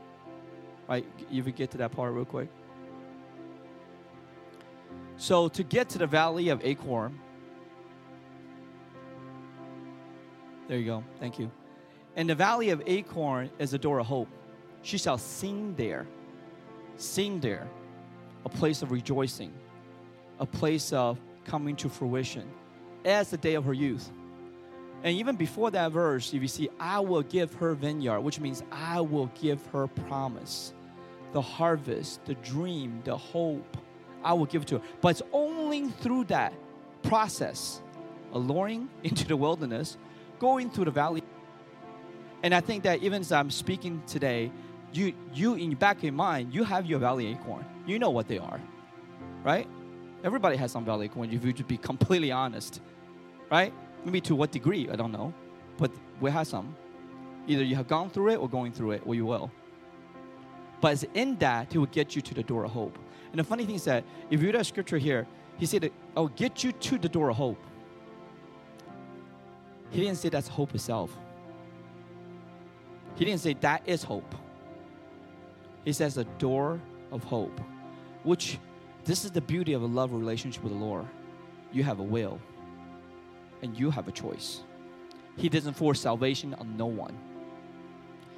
[0.86, 1.06] Right?
[1.30, 2.48] You could get to that part real quick.
[5.16, 7.10] So to get to the valley of Achor,
[10.68, 11.04] there you go.
[11.20, 11.50] Thank you.
[12.16, 14.28] And the valley of Achor is a door of hope.
[14.84, 16.06] She shall sing there,
[16.96, 17.66] sing there,
[18.44, 19.50] a place of rejoicing,
[20.38, 22.46] a place of coming to fruition
[23.04, 24.10] as the day of her youth.
[25.02, 28.62] And even before that verse, if you see, I will give her vineyard, which means
[28.70, 30.74] I will give her promise,
[31.32, 33.78] the harvest, the dream, the hope.
[34.22, 34.84] I will give it to her.
[35.00, 36.52] But it's only through that
[37.02, 37.80] process,
[38.34, 39.96] alluring into the wilderness,
[40.38, 41.22] going through the valley.
[42.42, 44.50] And I think that even as I'm speaking today,
[44.96, 47.64] you, you in back your mind, you have your valley Achor.
[47.86, 48.60] You know what they are,
[49.42, 49.66] right?
[50.22, 51.24] Everybody has some valley Achor.
[51.24, 52.80] If you to be completely honest,
[53.50, 53.72] right?
[54.04, 55.32] Maybe to what degree, I don't know.
[55.76, 55.90] But
[56.20, 56.76] we have some.
[57.46, 59.50] Either you have gone through it or going through it, or you will.
[60.80, 62.98] But it's in that he will get you to the door of hope.
[63.30, 65.26] And the funny thing is that if you read that scripture here,
[65.58, 67.62] he said, I'll get you to the door of hope.
[69.90, 71.10] He didn't say that's hope itself.
[73.16, 74.34] He didn't say that is hope.
[75.84, 76.80] He says a door
[77.12, 77.60] of hope,
[78.22, 78.58] which
[79.04, 81.06] this is the beauty of a love relationship with the Lord.
[81.72, 82.40] You have a will
[83.62, 84.62] and you have a choice.
[85.36, 87.16] He doesn't force salvation on no one.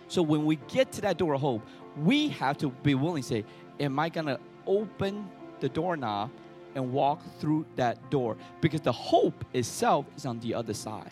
[0.09, 1.63] So when we get to that door of hope,
[1.97, 3.45] we have to be willing to say,
[3.79, 5.29] Am I going to open
[5.61, 6.31] the doorknob
[6.75, 8.37] and walk through that door?
[8.61, 11.11] Because the hope itself is on the other side.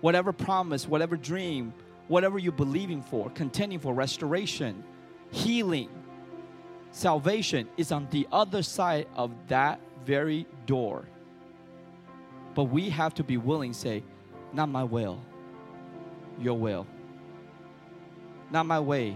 [0.00, 1.74] Whatever promise, whatever dream,
[2.06, 4.82] whatever you're believing for, contending for restoration,
[5.30, 5.90] healing,
[6.90, 11.04] salvation is on the other side of that very door.
[12.54, 14.02] But we have to be willing say,
[14.52, 15.20] not my will,
[16.40, 16.86] your will.
[18.50, 19.14] Not my way,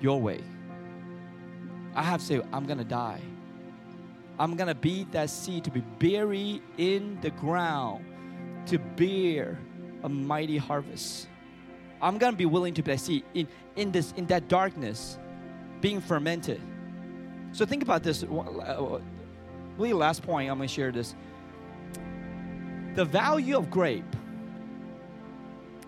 [0.00, 0.40] your way.
[1.94, 3.20] I have to say, I'm to die.
[4.38, 8.04] I'm to be that seed to be buried in the ground
[8.66, 9.58] to bear
[10.02, 11.28] a mighty harvest.
[12.02, 15.18] I'm to be willing to be that seed in, in, this, in that darkness
[15.84, 16.62] being fermented.
[17.52, 18.24] So think about this.
[18.24, 21.14] Really, uh, last point, I'm going to share this.
[22.94, 24.16] The value of grape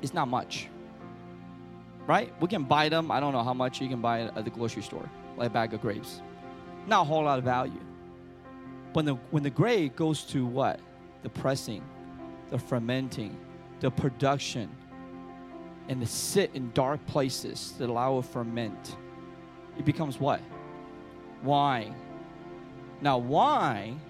[0.03, 0.68] is not much,
[2.07, 2.30] right?
[2.42, 3.11] We can buy them.
[3.11, 5.72] I don't know how much you can buy at the grocery store, like a bag
[5.72, 6.20] of grapes.
[6.86, 7.80] Not a whole lot of value.
[8.92, 10.78] But the, when the grape goes to what?
[11.22, 11.82] The pressing,
[12.51, 13.34] the fermenting,
[13.80, 14.68] the production,
[15.88, 18.97] and to sit in dark places that allow it ferment,
[19.79, 20.41] it becomes what?
[21.43, 21.95] Wine.
[23.01, 24.01] Now, wine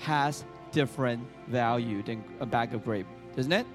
[0.00, 3.06] has different value than a bag of grape,
[3.36, 3.66] doesn't it?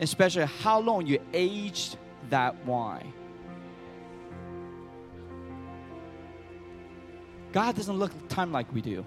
[0.00, 1.96] Especially how long you aged
[2.30, 3.12] that wine.
[7.52, 9.04] God doesn't look time like we do.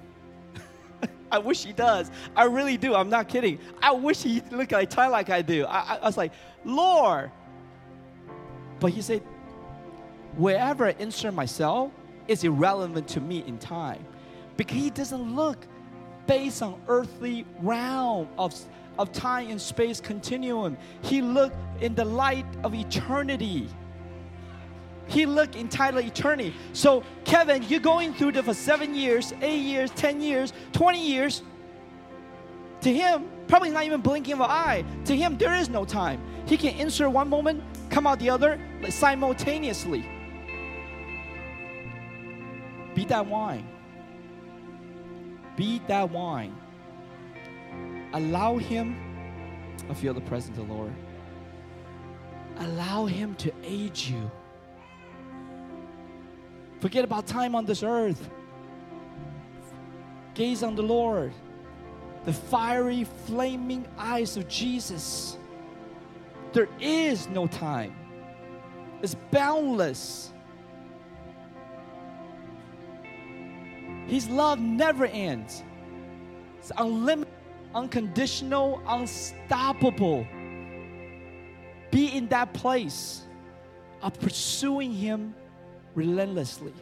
[1.31, 2.09] I wish he does.
[2.35, 2.95] I really do.
[2.95, 3.59] I'm not kidding.
[3.81, 5.65] I wish he looked like time like I do.
[5.65, 6.33] I, I, I was like,
[6.65, 7.31] Lord.
[8.79, 9.21] But he said,
[10.37, 11.91] wherever I insert myself
[12.27, 14.05] is irrelevant to me in time.
[14.57, 15.65] Because he doesn't look
[16.27, 18.53] based on earthly realm of,
[18.97, 20.77] of time and space continuum.
[21.01, 23.67] He looked in the light of eternity.
[25.07, 26.53] He looked entitled eternity.
[26.73, 31.41] So, Kevin, you're going through this for seven years, eight years, 10 years, 20 years.
[32.81, 34.85] To him, probably not even blinking of an eye.
[35.05, 36.21] To him, there is no time.
[36.45, 38.59] He can insert one moment, come out the other
[38.89, 40.05] simultaneously.
[42.93, 43.67] Be that wine.
[45.55, 46.55] Be that wine.
[48.13, 48.95] Allow Him,
[49.89, 50.93] I feel the presence of the Lord.
[52.57, 54.29] Allow Him to aid you.
[56.79, 58.29] Forget about time on this earth.
[60.33, 61.33] Gaze on the Lord,
[62.25, 65.37] the fiery, flaming eyes of Jesus.
[66.53, 67.95] There is no time,
[69.01, 70.30] it's boundless.
[74.11, 75.63] His love never ends.
[76.59, 77.33] It's unlimited,
[77.73, 80.27] unconditional, unstoppable.
[81.91, 83.21] Be in that place
[84.01, 85.33] of pursuing Him
[85.95, 86.73] relentlessly.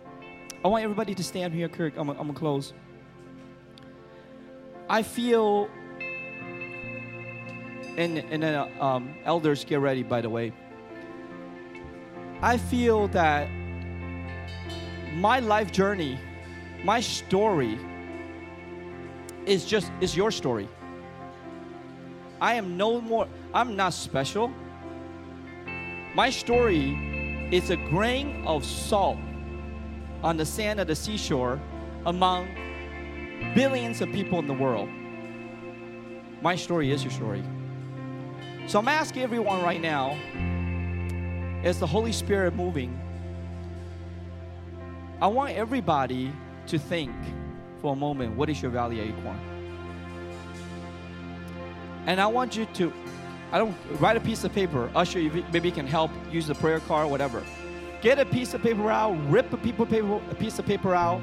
[0.66, 1.94] I want everybody to stand here, Kirk.
[1.98, 2.74] I'm, I'm gonna close.
[4.90, 5.70] I feel
[7.96, 10.02] and and then uh, um, elders get ready.
[10.02, 10.52] By the way,
[12.42, 13.48] I feel that
[15.14, 16.20] my life journey,
[16.84, 17.78] my story,
[19.46, 20.68] is just is your story.
[22.40, 23.28] I am no more.
[23.54, 24.52] I'm not special.
[26.16, 29.18] My story is a grain of salt
[30.24, 31.60] on the sand of the seashore
[32.06, 32.48] among
[33.56, 34.90] billions of people in the world.
[36.42, 37.44] My story is your story.
[38.68, 40.12] So I'm asking everyone right now,
[41.64, 42.98] as the Holy Spirit moving,
[45.22, 46.32] I want everybody
[46.70, 47.12] to think
[47.82, 49.36] for a moment what is your Valley Achor?
[52.06, 52.94] And I want you to,
[53.52, 54.90] I don't write a piece of paper.
[54.96, 55.20] Usher,
[55.52, 57.44] maybe you can help use the prayer card, whatever.
[58.02, 61.22] Get a piece of paper out, rip a, paper, a piece of paper out,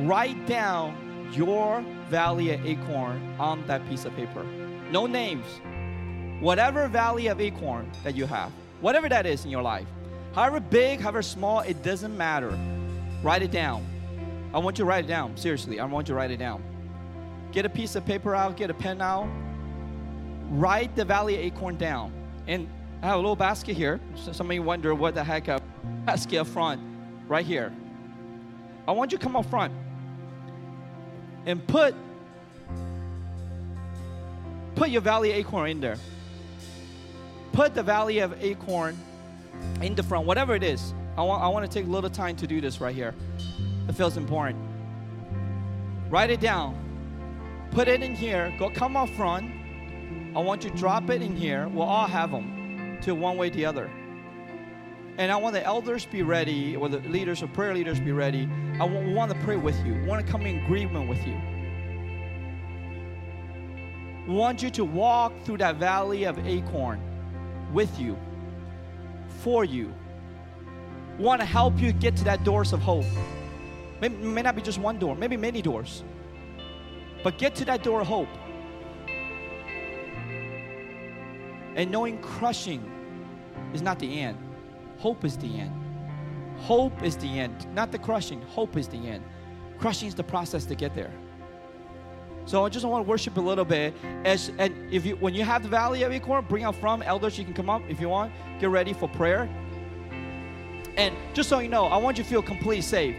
[0.00, 0.96] write down
[1.32, 4.44] your valley of Achor on that piece of paper.
[4.90, 5.46] No names.
[6.40, 9.86] Whatever valley of Achor that you have, whatever that is in your life,
[10.34, 12.58] however big, however small, it doesn't matter.
[13.22, 13.86] Write it down.
[14.54, 15.36] I want you to write it down.
[15.36, 16.62] Seriously, I want you to write it down.
[17.52, 19.28] Get a piece of paper out, get a pen out,
[20.50, 22.12] write the valley Achor down.
[22.46, 22.68] And
[23.02, 24.00] I have a little basket here.
[24.14, 25.60] So some of you wonder what the heck a
[26.04, 26.80] basket up front,
[27.28, 27.72] right here.
[28.86, 29.72] I want you to come up front
[31.46, 31.94] and put
[34.74, 35.96] put your valley Achor in there.
[37.52, 38.94] Put the valley of Achor
[39.80, 40.94] in the front, whatever it is.
[41.16, 43.14] I want, I want to take a little time to do this right here.
[43.88, 44.62] It feels important.
[46.08, 46.78] Write it down.
[47.70, 48.54] Put it in here.
[48.58, 49.50] Go come up front.
[50.34, 51.68] I want you to drop it in here.
[51.68, 53.90] We'll all have them to one way or the other.
[55.18, 58.48] And I want the elders be ready, or the leaders or prayer leaders be ready.
[58.80, 60.02] I want, to pray with you.
[60.06, 61.36] Want to come in agreement with you.
[64.26, 66.98] Want you to walk through that valley of Achor
[67.72, 68.16] with you,
[69.40, 69.92] for you.
[71.18, 73.04] Want to help you get to that doors of hope.
[74.02, 76.02] Maybe, may not be just one door, maybe many doors.
[77.22, 78.28] But get to that door of hope.
[81.76, 82.82] And knowing crushing
[83.72, 84.36] is not the end,
[84.98, 85.72] hope is the end.
[86.58, 88.42] Hope is the end, not the crushing.
[88.42, 89.24] Hope is the end.
[89.78, 91.12] Crushing is the process to get there.
[92.44, 93.94] So I just want to worship a little bit.
[94.24, 97.38] As and if you when you have the valley of Achor, bring out from elders.
[97.38, 98.32] You can come up if you want.
[98.58, 99.48] Get ready for prayer.
[100.96, 103.16] And just so you know, I want you to feel completely safe.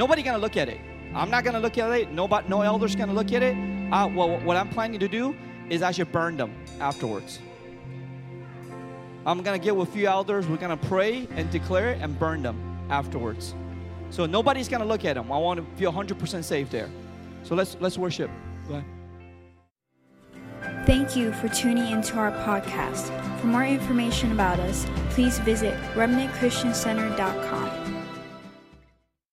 [0.00, 0.80] Nobody gonna look at it.
[1.14, 2.10] I'm not gonna look at it.
[2.10, 3.54] Nobody, no elders gonna look at it.
[3.92, 5.36] Uh, well, what I'm planning to do
[5.68, 7.38] is I should burn them afterwards.
[9.26, 10.46] I'm gonna get with a few elders.
[10.46, 12.56] We're gonna pray and declare it and burn them
[12.88, 13.54] afterwards.
[14.08, 15.30] So nobody's gonna look at them.
[15.30, 16.88] I want to feel 100% safe there.
[17.42, 18.30] So let's let's worship.
[18.68, 18.86] Go ahead.
[20.86, 23.10] Thank you for tuning into our podcast.
[23.40, 27.79] For more information about us, please visit remnantchristiancenter.com.